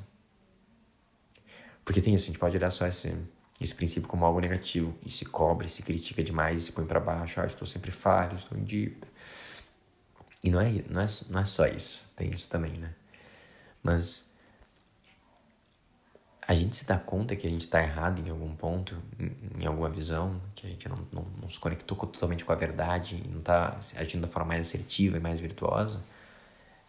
Porque 1.84 2.00
tem 2.00 2.14
isso, 2.14 2.24
a 2.24 2.26
gente 2.28 2.38
pode 2.38 2.56
olhar 2.56 2.70
só 2.70 2.86
esse, 2.86 3.14
esse 3.60 3.74
princípio 3.74 4.08
como 4.08 4.24
algo 4.24 4.40
negativo, 4.40 4.96
e 5.04 5.10
se 5.10 5.26
cobra, 5.26 5.68
se 5.68 5.82
critica 5.82 6.22
demais, 6.22 6.64
se 6.64 6.72
põe 6.72 6.86
para 6.86 7.00
baixo, 7.00 7.40
ah, 7.40 7.46
estou 7.46 7.66
sempre 7.66 7.92
falho, 7.92 8.36
estou 8.36 8.56
em 8.56 8.64
dívida. 8.64 9.06
E 10.42 10.50
não 10.50 10.60
é, 10.60 10.84
não, 10.88 11.00
é, 11.00 11.06
não 11.30 11.40
é 11.40 11.44
só 11.46 11.66
isso, 11.66 12.10
tem 12.16 12.30
isso 12.30 12.48
também, 12.48 12.72
né? 12.72 12.92
Mas 13.82 14.28
a 16.46 16.54
gente 16.54 16.76
se 16.76 16.86
dá 16.86 16.98
conta 16.98 17.34
que 17.34 17.46
a 17.46 17.50
gente 17.50 17.62
está 17.62 17.82
errado 17.82 18.20
em 18.20 18.30
algum 18.30 18.54
ponto, 18.54 18.96
em, 19.58 19.64
alguma 19.64 19.88
visão, 19.88 20.40
que 20.54 20.66
a 20.66 20.70
gente 20.70 20.88
não, 20.88 20.98
não, 21.10 21.26
não 21.40 21.48
se 21.48 21.58
conectou 21.58 21.96
totalmente 21.96 22.44
com 22.44 22.52
a 22.52 22.54
verdade 22.54 23.22
não 23.30 23.38
está 23.38 23.78
agindo 23.96 24.22
da 24.22 24.28
forma 24.28 24.48
mais 24.48 24.66
assertiva 24.66 25.16
e 25.16 25.20
mais 25.20 25.40
virtuosa, 25.40 26.02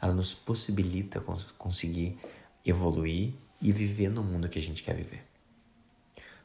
ela 0.02 0.14
nos 0.14 0.34
possibilita 0.34 1.22
cons 1.22 1.52
conseguir 1.58 2.20
evoluir 2.66 3.34
e 3.62 3.72
viver 3.72 4.10
no 4.10 4.24
mundo 4.24 4.50
que 4.50 4.60
a 4.60 4.62
gente 4.62 4.84
quer 4.84 4.96
viver. 4.96 5.24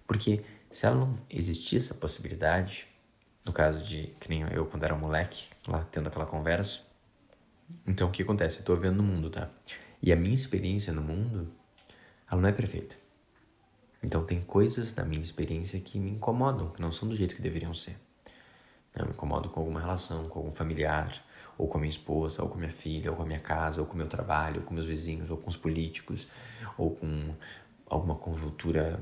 Porque 0.06 0.42
se 0.70 0.86
ela 0.86 0.96
não 0.96 1.18
existisse 1.28 1.86
essa 1.86 1.94
possibilidade, 1.94 2.86
no 3.44 3.52
caso 3.52 3.84
de 3.84 4.14
que 4.20 4.28
nem 4.28 4.42
eu 4.52 4.66
quando 4.66 4.84
era 4.84 4.94
moleque, 4.94 5.48
lá 5.66 5.84
tendo 5.90 6.08
aquela 6.08 6.26
conversa, 6.26 6.80
então 7.86 8.08
o 8.08 8.10
que 8.10 8.22
acontece? 8.22 8.58
Eu 8.58 8.60
estou 8.60 8.76
vivendo 8.76 8.96
no 8.96 9.02
mundo, 9.02 9.30
tá? 9.30 9.48
E 10.02 10.12
a 10.12 10.16
minha 10.16 10.34
experiência 10.34 10.92
no 10.92 11.02
mundo, 11.02 11.52
ela 12.30 12.40
não 12.40 12.48
é 12.48 12.52
perfeita. 12.52 12.96
Então 14.02 14.24
tem 14.24 14.40
coisas 14.40 14.92
da 14.92 15.04
minha 15.04 15.20
experiência 15.20 15.78
que 15.80 15.98
me 15.98 16.10
incomodam, 16.10 16.70
que 16.70 16.80
não 16.80 16.90
são 16.90 17.08
do 17.08 17.14
jeito 17.14 17.36
que 17.36 17.42
deveriam 17.42 17.74
ser. 17.74 17.96
Eu 18.94 19.04
me 19.04 19.12
incomodo 19.12 19.48
com 19.50 19.60
alguma 19.60 19.80
relação, 19.80 20.28
com 20.28 20.40
algum 20.40 20.52
familiar, 20.52 21.24
ou 21.56 21.68
com 21.68 21.76
a 21.76 21.80
minha 21.80 21.90
esposa, 21.90 22.42
ou 22.42 22.48
com 22.48 22.56
a 22.56 22.58
minha 22.58 22.72
filha, 22.72 23.10
ou 23.10 23.16
com 23.16 23.22
a 23.22 23.26
minha 23.26 23.38
casa, 23.38 23.80
ou 23.80 23.86
com 23.86 23.94
o 23.94 23.96
meu 23.96 24.08
trabalho, 24.08 24.60
ou 24.60 24.66
com 24.66 24.74
meus 24.74 24.86
vizinhos, 24.86 25.30
ou 25.30 25.36
com 25.36 25.48
os 25.48 25.56
políticos, 25.56 26.26
ou 26.80 26.96
com 26.96 27.34
alguma 27.86 28.14
conjuntura 28.14 29.00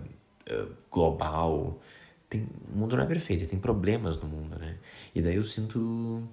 uh, 0.51 0.75
global. 0.91 1.81
Tem, 2.29 2.47
o 2.73 2.77
mundo 2.77 2.97
não 2.97 3.05
é 3.05 3.07
perfeito, 3.07 3.47
tem 3.47 3.59
problemas 3.59 4.19
no 4.19 4.29
mundo, 4.29 4.59
né? 4.59 4.79
E 5.14 5.23
daí 5.23 5.37
eu 5.37 5.45
sinto 5.45 6.29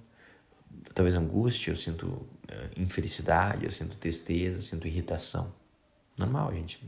talvez 0.93 1.15
angústia, 1.15 1.71
eu 1.71 1.75
sinto 1.75 2.05
uh, 2.07 2.27
infelicidade, 2.75 3.65
eu 3.65 3.71
sinto 3.71 3.97
tristeza, 3.97 4.57
eu 4.57 4.61
sinto 4.61 4.87
irritação. 4.87 5.53
Normal, 6.17 6.53
gente. 6.53 6.81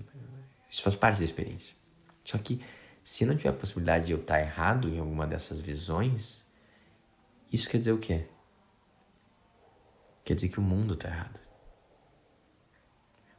Isso 0.69 0.81
faz 0.81 0.95
parte 0.95 1.19
da 1.19 1.25
experiência. 1.25 1.75
Só 2.23 2.37
que 2.37 2.61
se 3.03 3.25
não 3.25 3.35
tiver 3.35 3.49
a 3.49 3.53
possibilidade 3.53 4.05
de 4.05 4.11
eu 4.11 4.19
estar 4.19 4.39
errado 4.39 4.89
em 4.89 4.99
alguma 4.99 5.25
dessas 5.25 5.61
visões, 5.61 6.45
isso 7.51 7.69
quer 7.69 7.77
dizer 7.77 7.93
o 7.93 7.97
quê? 7.97 8.25
quer 10.27 10.35
dizer 10.35 10.49
que 10.49 10.59
o 10.59 10.61
mundo 10.61 10.93
está 10.93 11.07
errado. 11.07 11.39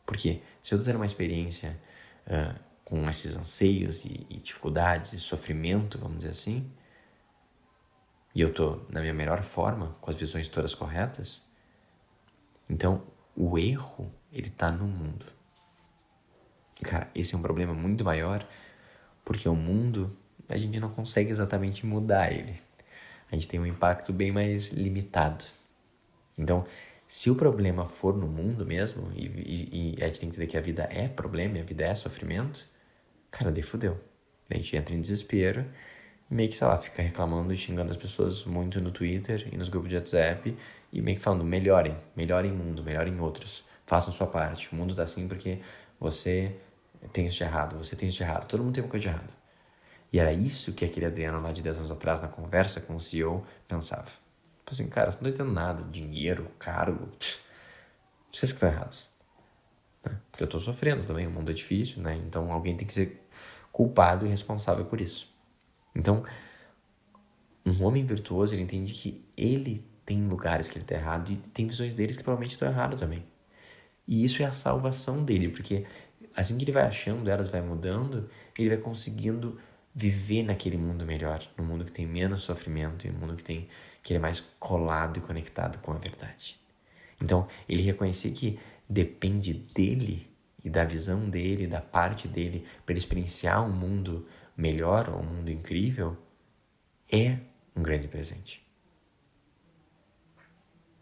Porque 0.08 0.40
se 0.62 0.72
eu 0.72 0.78
estou 0.78 0.84
tendo 0.86 0.96
uma 0.96 1.04
experiência 1.04 1.78
uh, 2.26 2.58
com 2.82 3.06
esses 3.10 3.36
anseios 3.36 4.06
e, 4.06 4.26
e, 4.30 4.38
dificuldades 4.38 5.12
e 5.12 5.20
sofrimento, 5.20 5.98
vamos 5.98 6.18
dizer 6.18 6.30
assim, 6.30 6.66
e 8.34 8.40
eu 8.40 8.48
estou 8.48 8.86
na 8.88 9.02
minha 9.02 9.12
melhor 9.12 9.42
forma, 9.42 9.94
com 10.00 10.08
as 10.08 10.16
visões 10.16 10.48
todas 10.48 10.74
corretas, 10.74 11.42
então 12.70 13.02
o 13.36 13.58
erro 13.58 14.10
ele 14.32 14.48
está 14.48 14.72
no 14.72 14.86
mundo. 14.86 15.26
Cara, 16.82 17.10
esse 17.14 17.34
é 17.34 17.38
um 17.38 17.42
problema 17.42 17.74
muito 17.74 18.02
maior, 18.02 18.48
porque 19.26 19.46
o 19.46 19.54
mundo 19.54 20.16
a 20.48 20.56
gente 20.56 20.80
não 20.80 20.88
consegue 20.88 21.30
exatamente 21.30 21.84
mudar 21.84 22.32
ele. 22.32 22.58
A 23.30 23.34
gente 23.34 23.46
tem 23.46 23.60
um 23.60 23.66
impacto 23.66 24.10
bem 24.10 24.32
mais 24.32 24.70
limitado. 24.70 25.44
Então, 26.38 26.64
se 27.08 27.30
o 27.30 27.34
problema 27.34 27.88
for 27.88 28.16
no 28.16 28.28
mundo 28.28 28.66
mesmo, 28.66 29.10
e, 29.16 29.26
e, 29.26 29.96
e, 29.98 30.02
a 30.02 30.06
gente 30.06 30.20
tem 30.20 30.28
que 30.30 30.36
entender 30.36 30.46
que 30.46 30.56
a 30.58 30.60
vida 30.60 30.86
é 30.92 31.08
problema, 31.08 31.58
a 31.58 31.62
vida 31.62 31.84
é 31.84 31.94
sofrimento, 31.94 32.68
cara, 33.30 33.50
daí 33.50 33.62
fudeu. 33.62 33.98
A 34.50 34.54
gente 34.54 34.76
entra 34.76 34.94
em 34.94 35.00
desespero 35.00 35.64
meio 36.30 36.48
que, 36.50 36.56
sei 36.56 36.66
lá, 36.66 36.78
fica 36.78 37.02
reclamando 37.02 37.52
e 37.52 37.56
xingando 37.56 37.90
as 37.90 37.96
pessoas 37.96 38.44
muito 38.44 38.80
no 38.80 38.90
Twitter 38.90 39.48
e 39.50 39.56
nos 39.56 39.68
grupos 39.68 39.88
de 39.88 39.96
WhatsApp 39.96 40.56
e 40.92 41.00
meio 41.00 41.16
que 41.16 41.22
falando, 41.22 41.44
melhorem, 41.44 41.96
melhorem 42.14 42.52
mundo, 42.52 42.82
melhorem 42.82 43.18
outros, 43.20 43.64
façam 43.86 44.12
sua 44.12 44.26
parte. 44.26 44.68
O 44.70 44.76
mundo 44.76 44.94
tá 44.94 45.04
assim 45.04 45.26
porque 45.26 45.60
você 45.98 46.54
tem 47.12 47.26
isso 47.26 47.38
de 47.38 47.44
errado, 47.44 47.78
você 47.78 47.96
tem 47.96 48.08
isso 48.08 48.18
de 48.18 48.24
errado, 48.24 48.46
todo 48.46 48.62
mundo 48.62 48.74
tem 48.74 48.84
uma 48.84 48.90
coisa 48.90 49.02
de 49.02 49.08
errado. 49.08 49.32
E 50.12 50.18
era 50.18 50.32
isso 50.32 50.72
que 50.72 50.84
aquele 50.84 51.06
Adriano 51.06 51.40
lá 51.40 51.52
de 51.52 51.62
10 51.62 51.78
anos 51.78 51.90
atrás, 51.90 52.20
na 52.20 52.28
conversa 52.28 52.80
com 52.80 52.96
o 52.96 53.00
CEO, 53.00 53.44
pensava. 53.66 54.08
Tipo 54.68 54.74
assim, 54.74 54.88
cara, 54.90 55.11
você 55.11 55.16
não 55.16 55.22
tá 55.22 55.28
entendendo 55.31 55.54
nada, 55.54 55.83
dinheiro, 55.85 56.46
cargo, 56.59 57.09
vocês 58.31 58.52
que 58.52 58.57
estão 58.57 58.68
errados. 58.68 59.09
Né? 60.04 60.14
Porque 60.31 60.42
eu 60.42 60.44
estou 60.44 60.61
sofrendo 60.61 61.07
também, 61.07 61.26
o 61.26 61.31
mundo 61.31 61.50
é 61.50 61.54
difícil, 61.54 62.02
né? 62.02 62.14
Então 62.26 62.52
alguém 62.52 62.76
tem 62.76 62.87
que 62.87 62.92
ser 62.92 63.18
culpado 63.72 64.26
e 64.26 64.28
responsável 64.28 64.85
por 64.85 65.00
isso. 65.00 65.35
Então, 65.96 66.22
um 67.64 67.83
homem 67.83 68.04
virtuoso, 68.04 68.54
ele 68.54 68.61
entende 68.61 68.92
que 68.92 69.24
ele 69.35 69.83
tem 70.04 70.28
lugares 70.28 70.68
que 70.68 70.76
ele 70.76 70.85
está 70.85 70.96
errado 70.96 71.33
e 71.33 71.37
tem 71.37 71.66
visões 71.66 71.94
deles 71.94 72.18
que 72.18 72.22
provavelmente 72.22 72.52
estão 72.52 72.68
erradas 72.68 73.00
também. 73.00 73.24
E 74.07 74.22
isso 74.22 74.42
é 74.42 74.44
a 74.44 74.52
salvação 74.52 75.24
dele, 75.24 75.48
porque 75.48 75.87
assim 76.37 76.59
que 76.59 76.64
ele 76.64 76.72
vai 76.72 76.85
achando, 76.85 77.31
elas 77.31 77.48
vai 77.48 77.62
mudando, 77.62 78.28
ele 78.59 78.68
vai 78.68 78.78
conseguindo 78.78 79.59
viver 79.94 80.42
naquele 80.42 80.76
mundo 80.76 81.07
melhor, 81.07 81.42
no 81.57 81.64
mundo 81.64 81.87
que 81.87 81.92
tem 81.92 82.07
menos 82.07 82.42
sofrimento 82.42 83.07
e 83.07 83.11
um 83.11 83.14
mundo 83.14 83.35
que 83.35 83.44
tem 83.44 83.66
que 84.02 84.12
ele 84.12 84.18
é 84.18 84.22
mais 84.22 84.40
colado 84.40 85.18
e 85.18 85.20
conectado 85.20 85.78
com 85.78 85.92
a 85.92 85.98
verdade. 85.98 86.58
Então, 87.20 87.48
ele 87.68 87.82
reconhecer 87.82 88.30
que 88.32 88.58
depende 88.88 89.52
dele 89.52 90.28
e 90.64 90.70
da 90.70 90.84
visão 90.84 91.28
dele, 91.28 91.66
da 91.66 91.80
parte 91.80 92.26
dele, 92.26 92.66
para 92.84 92.92
ele 92.92 92.98
experienciar 92.98 93.64
um 93.64 93.72
mundo 93.72 94.26
melhor, 94.56 95.08
um 95.11 95.22
mundo 95.22 95.50
incrível, 95.50 96.16
é 97.11 97.38
um 97.74 97.82
grande 97.82 98.08
presente. 98.08 98.66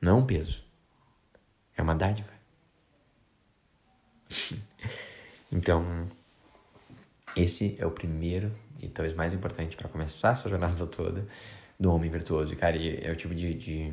Não 0.00 0.18
é 0.18 0.20
um 0.20 0.26
peso, 0.26 0.64
é 1.76 1.82
uma 1.82 1.94
dádiva. 1.94 2.32
então, 5.50 6.08
esse 7.34 7.76
é 7.80 7.86
o 7.86 7.90
primeiro 7.90 8.54
e 8.80 8.88
talvez 8.88 9.14
mais 9.14 9.32
importante 9.32 9.76
para 9.76 9.88
começar 9.88 10.32
essa 10.32 10.48
jornada 10.48 10.86
toda 10.86 11.26
do 11.78 11.92
homem 11.92 12.10
virtuoso. 12.10 12.54
Cara, 12.56 12.76
é 12.76 13.10
o 13.10 13.16
tipo 13.16 13.34
de, 13.34 13.54
de 13.54 13.92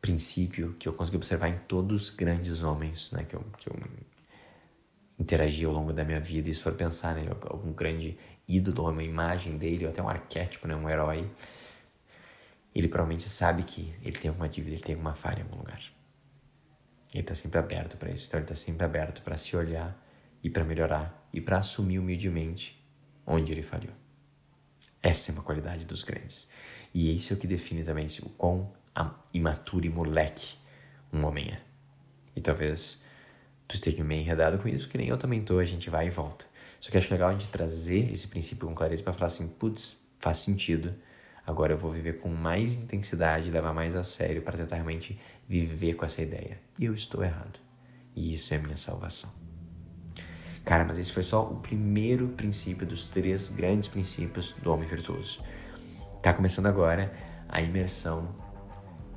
princípio 0.00 0.74
que 0.78 0.88
eu 0.88 0.92
consegui 0.92 1.16
observar 1.16 1.48
em 1.48 1.58
todos 1.68 2.04
os 2.04 2.10
grandes 2.10 2.62
homens 2.62 3.10
né, 3.12 3.24
que, 3.24 3.34
eu, 3.34 3.44
que 3.58 3.68
eu 3.68 3.76
interagi 5.18 5.64
ao 5.64 5.72
longo 5.72 5.92
da 5.92 6.04
minha 6.04 6.20
vida. 6.20 6.48
E 6.48 6.54
se 6.54 6.62
for 6.62 6.72
pensar, 6.72 7.14
né, 7.14 7.26
algum 7.42 7.72
grande 7.72 8.18
ídolo, 8.48 8.90
uma 8.90 9.02
imagem 9.02 9.58
dele, 9.58 9.84
ou 9.84 9.90
até 9.90 10.02
um 10.02 10.08
arquétipo, 10.08 10.66
né, 10.66 10.74
um 10.74 10.88
herói, 10.88 11.30
ele 12.74 12.88
provavelmente 12.88 13.28
sabe 13.28 13.62
que 13.64 13.94
ele 14.02 14.16
tem 14.16 14.28
alguma 14.28 14.48
dívida, 14.48 14.74
ele 14.74 14.82
tem 14.82 14.94
alguma 14.94 15.14
falha 15.14 15.40
em 15.40 15.42
algum 15.42 15.58
lugar. 15.58 15.82
Ele 17.12 17.22
está 17.22 17.34
sempre 17.34 17.58
aberto 17.58 17.96
para 17.96 18.10
isso, 18.10 18.28
então 18.28 18.38
ele 18.38 18.44
está 18.44 18.54
sempre 18.54 18.84
aberto 18.84 19.22
para 19.22 19.36
se 19.36 19.56
olhar 19.56 20.00
e 20.42 20.48
para 20.48 20.64
melhorar 20.64 21.28
e 21.32 21.40
para 21.40 21.58
assumir 21.58 21.98
humildemente 21.98 22.80
onde 23.26 23.52
ele 23.52 23.62
falhou. 23.62 23.99
Essa 25.02 25.30
é 25.30 25.34
uma 25.34 25.42
qualidade 25.42 25.84
dos 25.84 26.02
grandes. 26.02 26.48
E 26.92 27.14
isso 27.14 27.32
é 27.32 27.36
o 27.36 27.38
que 27.38 27.46
define 27.46 27.82
também 27.84 28.06
o 28.22 28.28
quão 28.30 28.72
imaturo 29.32 29.86
e 29.86 29.88
moleque 29.88 30.56
um 31.12 31.24
homem 31.24 31.50
é. 31.50 31.60
E 32.34 32.40
talvez 32.40 33.02
tu 33.66 33.74
esteja 33.74 34.02
meio 34.04 34.20
enredado 34.20 34.58
com 34.58 34.68
isso, 34.68 34.88
que 34.88 34.98
nem 34.98 35.08
eu 35.08 35.16
também 35.16 35.42
tô, 35.42 35.58
a 35.58 35.64
gente 35.64 35.88
vai 35.88 36.08
e 36.08 36.10
volta. 36.10 36.46
Só 36.80 36.90
que 36.90 36.98
acho 36.98 37.12
legal 37.12 37.30
a 37.30 37.32
gente 37.32 37.48
trazer 37.48 38.10
esse 38.10 38.28
princípio 38.28 38.66
com 38.66 38.74
clareza 38.74 39.02
para 39.02 39.12
falar 39.12 39.26
assim, 39.26 39.48
putz, 39.48 39.96
faz 40.18 40.38
sentido. 40.38 40.94
Agora 41.46 41.72
eu 41.72 41.78
vou 41.78 41.90
viver 41.90 42.18
com 42.18 42.28
mais 42.28 42.74
intensidade, 42.74 43.50
levar 43.50 43.72
mais 43.72 43.94
a 43.96 44.02
sério 44.02 44.42
para 44.42 44.56
tentar 44.56 44.76
realmente 44.76 45.18
viver 45.48 45.94
com 45.94 46.04
essa 46.04 46.22
ideia. 46.22 46.60
E 46.78 46.84
eu 46.84 46.94
estou 46.94 47.22
errado. 47.22 47.58
E 48.14 48.32
isso 48.34 48.52
é 48.54 48.56
a 48.56 48.60
minha 48.60 48.76
salvação. 48.76 49.39
Cara, 50.64 50.84
mas 50.84 50.98
esse 50.98 51.12
foi 51.12 51.22
só 51.22 51.42
o 51.42 51.56
primeiro 51.56 52.28
princípio 52.28 52.86
dos 52.86 53.06
três 53.06 53.48
grandes 53.48 53.88
princípios 53.88 54.54
do 54.62 54.72
homem 54.72 54.88
virtuoso. 54.88 55.42
Tá 56.22 56.32
começando 56.32 56.66
agora 56.66 57.12
a 57.48 57.60
imersão 57.60 58.28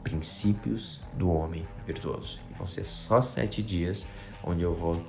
Princípios 0.03 0.99
do 1.13 1.32
Homem 1.32 1.65
Virtuoso. 1.88 2.39
E 2.51 2.53
vão 2.53 2.67
ser 2.67 2.84
só 2.84 3.21
sete 3.21 3.63
dias, 3.63 4.06
onde 4.43 4.62
eu 4.62 4.73
vou, 4.73 5.01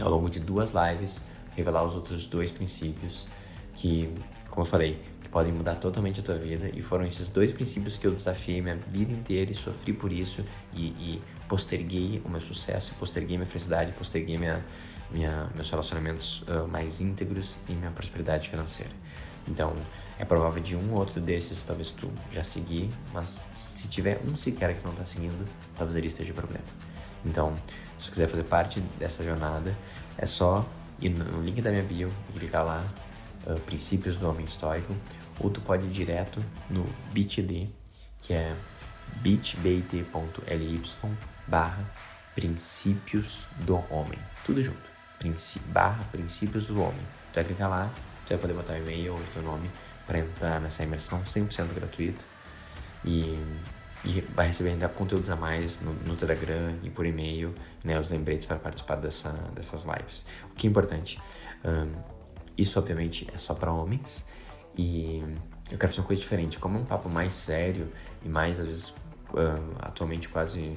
ao 0.00 0.10
longo 0.10 0.28
de 0.28 0.40
duas 0.40 0.72
lives, 0.72 1.24
revelar 1.56 1.84
os 1.84 1.94
outros 1.94 2.26
dois 2.26 2.50
princípios 2.50 3.28
que, 3.74 4.12
como 4.50 4.62
eu 4.62 4.64
falei, 4.66 5.00
que 5.22 5.28
podem 5.28 5.52
mudar 5.52 5.76
totalmente 5.76 6.20
a 6.20 6.22
tua 6.22 6.36
vida. 6.36 6.68
E 6.74 6.82
foram 6.82 7.06
esses 7.06 7.28
dois 7.28 7.52
princípios 7.52 7.96
que 7.96 8.06
eu 8.06 8.12
desafiei 8.12 8.60
minha 8.60 8.76
vida 8.76 9.12
inteira 9.12 9.52
e 9.52 9.54
sofri 9.54 9.92
por 9.92 10.12
isso 10.12 10.44
e, 10.74 10.86
e 10.86 11.22
posterguei 11.48 12.22
o 12.24 12.28
meu 12.28 12.40
sucesso, 12.40 12.94
posterguei 12.98 13.36
minha 13.36 13.46
felicidade, 13.46 13.92
posterguei 13.92 14.36
minha, 14.36 14.64
minha, 15.10 15.50
meus 15.54 15.70
relacionamentos 15.70 16.42
uh, 16.42 16.68
mais 16.68 17.00
íntegros 17.00 17.56
e 17.68 17.72
minha 17.72 17.90
prosperidade 17.90 18.48
financeira. 18.48 18.92
Então, 19.48 19.74
é 20.18 20.24
provável 20.24 20.62
de 20.62 20.76
um 20.76 20.92
ou 20.92 20.98
outro 20.98 21.20
desses, 21.20 21.62
talvez 21.62 21.90
tu 21.90 22.10
já 22.30 22.42
seguir, 22.42 22.90
mas 23.12 23.42
se 23.56 23.88
tiver 23.88 24.20
um 24.26 24.36
sequer 24.36 24.76
que 24.76 24.84
não 24.84 24.92
está 24.92 25.06
seguindo, 25.06 25.48
talvez 25.76 25.96
ele 25.96 26.06
esteja 26.06 26.34
problema. 26.34 26.64
Então, 27.24 27.54
se 27.98 28.06
tu 28.06 28.10
quiser 28.10 28.28
fazer 28.28 28.44
parte 28.44 28.80
dessa 28.98 29.24
jornada, 29.24 29.74
é 30.18 30.26
só 30.26 30.66
ir 31.00 31.10
no 31.10 31.42
link 31.42 31.62
da 31.62 31.70
minha 31.70 31.82
bio 31.82 32.12
e 32.28 32.38
clicar 32.38 32.64
lá, 32.64 32.84
uh, 33.46 33.58
Princípios 33.60 34.16
do 34.16 34.28
Homem 34.28 34.44
Estoico, 34.44 34.94
ou 35.40 35.48
tu 35.48 35.60
pode 35.60 35.86
ir 35.86 35.90
direto 35.90 36.44
no 36.68 36.84
bit.ly, 37.12 37.72
que 38.20 38.34
é 38.34 38.54
bit.ly 39.22 40.82
barra 41.48 41.84
Princípios 42.34 43.46
do 43.60 43.76
Homem. 43.92 44.18
Tudo 44.44 44.62
junto. 44.62 44.88
Princi 45.18 45.58
barra 45.58 46.04
Princípios 46.12 46.66
do 46.66 46.80
Homem. 46.80 47.00
Tu 47.32 47.36
vai 47.36 47.44
clicar 47.44 47.68
lá, 47.68 47.90
tu 48.24 48.30
vai 48.30 48.38
poder 48.38 48.54
botar 48.54 48.74
o 48.74 48.76
e-mail 48.76 49.14
ou 49.14 49.18
o 49.18 49.24
teu 49.32 49.42
nome 49.42 49.70
para 50.06 50.20
entrar 50.20 50.60
nessa 50.60 50.84
imersão 50.84 51.22
100% 51.22 51.74
gratuita. 51.74 52.24
E, 53.04 53.36
e, 54.04 54.20
vai 54.34 54.46
receber 54.46 54.70
ainda 54.70 54.88
conteúdos 54.88 55.30
a 55.30 55.36
mais 55.36 55.80
no, 55.80 55.92
no 55.92 56.16
Telegram 56.16 56.78
e 56.82 56.90
por 56.90 57.06
e-mail, 57.06 57.54
né, 57.84 57.98
os 57.98 58.08
lembretes 58.08 58.46
para 58.46 58.58
participar 58.58 58.96
dessa, 58.96 59.30
dessas 59.54 59.84
lives. 59.84 60.26
O 60.50 60.54
que 60.54 60.66
é 60.66 60.70
importante, 60.70 61.20
um, 61.64 61.92
isso 62.56 62.78
obviamente 62.78 63.26
é 63.32 63.38
só 63.38 63.54
para 63.54 63.72
homens 63.72 64.24
e 64.76 65.22
eu 65.70 65.78
quero 65.78 65.92
fazer 65.92 66.00
uma 66.00 66.06
coisa 66.06 66.22
diferente. 66.22 66.58
Como 66.58 66.78
é 66.78 66.80
um 66.80 66.84
papo 66.84 67.08
mais 67.08 67.34
sério 67.34 67.92
e 68.24 68.28
mais, 68.28 68.58
às 68.58 68.66
vezes, 68.66 68.94
um, 69.34 69.74
atualmente 69.80 70.28
quase 70.28 70.74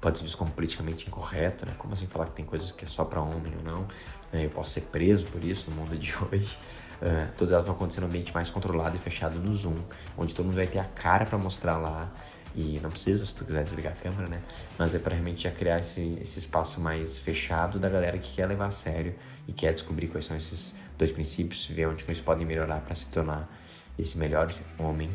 pode 0.00 0.18
ser 0.18 0.24
visto 0.24 0.38
como 0.38 0.50
politicamente 0.50 1.06
incorreto, 1.06 1.66
né? 1.66 1.74
Como 1.78 1.92
assim 1.92 2.06
falar 2.06 2.26
que 2.26 2.32
tem 2.32 2.44
coisas 2.44 2.70
que 2.70 2.84
é 2.84 2.88
só 2.88 3.04
para 3.04 3.20
homem 3.20 3.52
ou 3.56 3.62
não? 3.62 3.88
Né? 4.32 4.46
Eu 4.46 4.50
posso 4.50 4.70
ser 4.70 4.82
preso 4.82 5.26
por 5.26 5.44
isso 5.44 5.70
no 5.70 5.76
mundo 5.76 5.96
de 5.96 6.14
hoje. 6.22 6.56
Uh, 7.00 7.30
todas 7.36 7.52
elas 7.52 7.64
vão 7.64 7.76
acontecer 7.76 8.00
no 8.00 8.08
ambiente 8.08 8.34
mais 8.34 8.50
controlado 8.50 8.96
e 8.96 8.98
fechado 8.98 9.38
no 9.38 9.54
Zoom, 9.54 9.76
onde 10.16 10.34
todo 10.34 10.46
mundo 10.46 10.56
vai 10.56 10.66
ter 10.66 10.80
a 10.80 10.84
cara 10.84 11.24
para 11.24 11.38
mostrar 11.38 11.76
lá. 11.76 12.10
E 12.54 12.80
não 12.80 12.90
precisa, 12.90 13.24
se 13.24 13.34
tu 13.34 13.44
quiser 13.44 13.62
desligar 13.62 13.92
a 13.92 13.96
câmera, 13.96 14.28
né? 14.28 14.42
Mas 14.76 14.94
é 14.94 14.98
para 14.98 15.14
realmente 15.14 15.42
já 15.42 15.50
criar 15.50 15.78
esse, 15.78 16.18
esse 16.20 16.40
espaço 16.40 16.80
mais 16.80 17.18
fechado 17.18 17.78
da 17.78 17.88
galera 17.88 18.18
que 18.18 18.34
quer 18.34 18.46
levar 18.46 18.66
a 18.66 18.70
sério 18.70 19.14
e 19.46 19.52
quer 19.52 19.72
descobrir 19.72 20.08
quais 20.08 20.24
são 20.24 20.36
esses 20.36 20.74
dois 20.96 21.12
princípios, 21.12 21.66
ver 21.66 21.86
onde 21.86 22.04
eles 22.04 22.20
podem 22.20 22.44
melhorar 22.44 22.80
para 22.80 22.94
se 22.94 23.08
tornar 23.10 23.48
esse 23.96 24.18
melhor 24.18 24.52
homem 24.78 25.10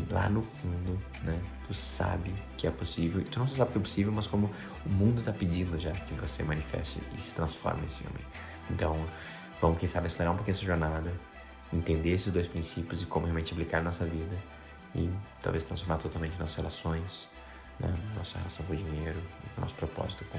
que 0.00 0.12
lá 0.12 0.28
no 0.28 0.42
fundo, 0.42 1.00
né, 1.22 1.40
tu 1.66 1.74
sabe 1.74 2.34
que 2.56 2.66
é 2.66 2.70
possível, 2.70 3.24
tu 3.30 3.38
não 3.38 3.46
só 3.46 3.56
sabe 3.56 3.72
que 3.72 3.78
é 3.78 3.80
possível, 3.80 4.12
mas 4.12 4.26
como 4.26 4.50
o 4.84 4.88
mundo 4.88 5.18
está 5.18 5.32
pedindo 5.32 5.78
já 5.78 5.92
que 5.92 6.14
você 6.14 6.42
manifeste 6.42 7.00
e 7.16 7.20
se 7.20 7.34
transforme 7.34 7.82
nesse 7.82 8.04
homem. 8.06 8.24
Então, 8.70 8.96
Vamos, 9.64 9.78
quem 9.78 9.88
sabe, 9.88 10.08
acelerar 10.08 10.34
um 10.34 10.36
pouquinho 10.36 10.54
essa 10.54 10.64
jornada, 10.64 11.10
entender 11.72 12.10
esses 12.10 12.30
dois 12.30 12.46
princípios 12.46 13.02
e 13.02 13.06
como 13.06 13.24
realmente 13.24 13.54
aplicar 13.54 13.78
na 13.78 13.84
nossa 13.84 14.04
vida 14.04 14.36
e 14.94 15.08
talvez 15.40 15.64
transformar 15.64 15.96
totalmente 15.96 16.38
nossas 16.38 16.56
relações, 16.56 17.30
né? 17.80 17.88
nossa 18.14 18.36
relação 18.36 18.66
com 18.66 18.74
o 18.74 18.76
dinheiro 18.76 19.18
nosso 19.56 19.74
propósito 19.74 20.22
com. 20.26 20.38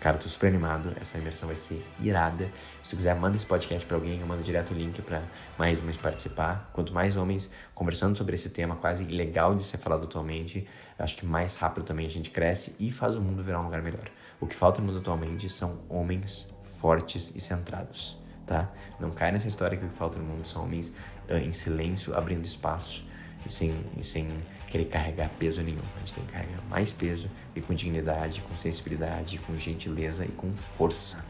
Cara, 0.00 0.16
eu 0.16 0.20
tô 0.20 0.30
super 0.30 0.46
animado, 0.46 0.96
essa 0.98 1.18
imersão 1.18 1.46
vai 1.46 1.56
ser 1.56 1.84
irada. 2.00 2.50
Se 2.82 2.88
tu 2.88 2.96
quiser, 2.96 3.14
manda 3.14 3.36
esse 3.36 3.44
podcast 3.44 3.86
para 3.86 3.98
alguém, 3.98 4.18
eu 4.18 4.26
mando 4.26 4.42
direto 4.42 4.70
o 4.70 4.74
link 4.74 5.02
para 5.02 5.22
mais 5.58 5.78
homens 5.78 5.98
participar. 5.98 6.70
Quanto 6.72 6.94
mais 6.94 7.18
homens 7.18 7.52
conversando 7.74 8.16
sobre 8.16 8.34
esse 8.34 8.48
tema 8.48 8.76
quase 8.76 9.04
ilegal 9.04 9.54
de 9.54 9.62
ser 9.62 9.76
falado 9.76 10.04
atualmente, 10.04 10.66
acho 10.98 11.14
que 11.16 11.26
mais 11.26 11.54
rápido 11.54 11.84
também 11.84 12.06
a 12.06 12.10
gente 12.10 12.30
cresce 12.30 12.74
e 12.80 12.90
faz 12.90 13.14
o 13.14 13.20
mundo 13.20 13.42
virar 13.42 13.60
um 13.60 13.64
lugar 13.64 13.82
melhor. 13.82 14.08
O 14.40 14.46
que 14.46 14.56
falta 14.56 14.80
no 14.80 14.86
mundo 14.86 15.00
atualmente 15.00 15.50
são 15.50 15.82
homens 15.86 16.50
fortes 16.64 17.30
e 17.34 17.40
centrados, 17.40 18.18
tá? 18.46 18.72
Não 18.98 19.10
cai 19.10 19.30
nessa 19.30 19.48
história 19.48 19.76
que 19.76 19.84
o 19.84 19.88
que 19.90 19.98
falta 19.98 20.18
no 20.18 20.24
mundo 20.24 20.46
são 20.46 20.64
homens 20.64 20.90
uh, 21.28 21.34
em 21.34 21.52
silêncio, 21.52 22.16
abrindo 22.16 22.46
espaço 22.46 23.04
e 23.46 23.52
sem, 23.52 23.84
sem 24.02 24.28
querer 24.68 24.86
carregar 24.86 25.30
peso 25.38 25.62
nenhum. 25.62 25.82
A 25.96 25.98
gente 26.00 26.14
tem 26.14 26.24
que 26.24 26.32
carregar 26.32 26.62
mais 26.68 26.92
peso 26.92 27.30
e 27.54 27.60
com 27.60 27.74
dignidade, 27.74 28.40
com 28.42 28.56
sensibilidade, 28.56 29.38
com 29.38 29.56
gentileza 29.56 30.24
e 30.24 30.28
com 30.28 30.52
força. 30.54 31.24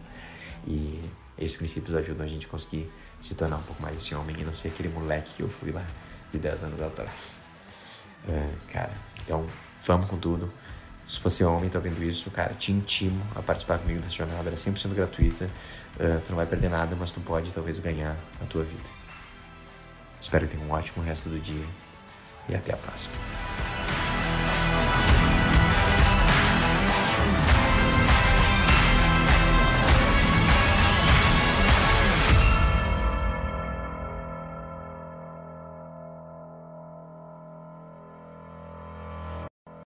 E 0.67 1.01
esses 1.39 1.57
princípios 1.57 1.95
ajudam 1.95 2.25
a 2.25 2.29
gente 2.29 2.47
a 2.47 2.49
conseguir 2.49 2.91
se 3.21 3.35
tornar 3.35 3.57
um 3.57 3.63
pouco 3.63 3.83
mais 3.83 3.97
esse 3.97 4.15
homem 4.15 4.37
e 4.39 4.45
não 4.45 4.55
ser 4.55 4.69
aquele 4.69 4.89
moleque 4.89 5.35
que 5.35 5.43
eu 5.43 5.49
fui 5.49 5.73
lá 5.73 5.85
de 6.31 6.39
10 6.39 6.65
anos 6.65 6.81
atrás. 6.81 7.41
É, 8.29 8.51
cara, 8.73 8.93
então 9.25 9.47
vamos 9.85 10.09
com 10.09 10.19
tudo. 10.19 10.53
Se 11.07 11.21
você 11.21 11.45
homem 11.45 11.67
e 11.67 11.71
tá 11.71 11.81
vendo 11.81 12.03
isso, 12.05 12.31
cara, 12.31 12.55
te 12.55 12.71
intimo 12.71 13.21
a 13.35 13.43
participar 13.43 13.79
comigo 13.79 14.01
dessa 14.01 14.15
jornada. 14.15 14.43
Ela 14.43 14.51
é 14.51 14.55
100% 14.55 14.95
gratuita. 14.95 15.47
Uh, 15.97 16.21
tu 16.25 16.31
não 16.31 16.37
vai 16.37 16.47
perder 16.47 16.71
nada, 16.71 16.95
mas 16.95 17.11
tu 17.11 17.21
pode 17.21 17.53
talvez 17.53 17.81
ganhar 17.81 18.17
a 18.41 18.45
tua 18.45 18.63
vida. 18.63 18.89
Espero 20.21 20.47
que 20.47 20.57
tenha 20.57 20.69
um 20.69 20.73
ótimo 20.73 21.03
resto 21.03 21.29
do 21.29 21.41
dia 21.41 21.67
e 22.49 22.55
até 22.55 22.73
a 22.73 22.77
próxima. 22.77 23.15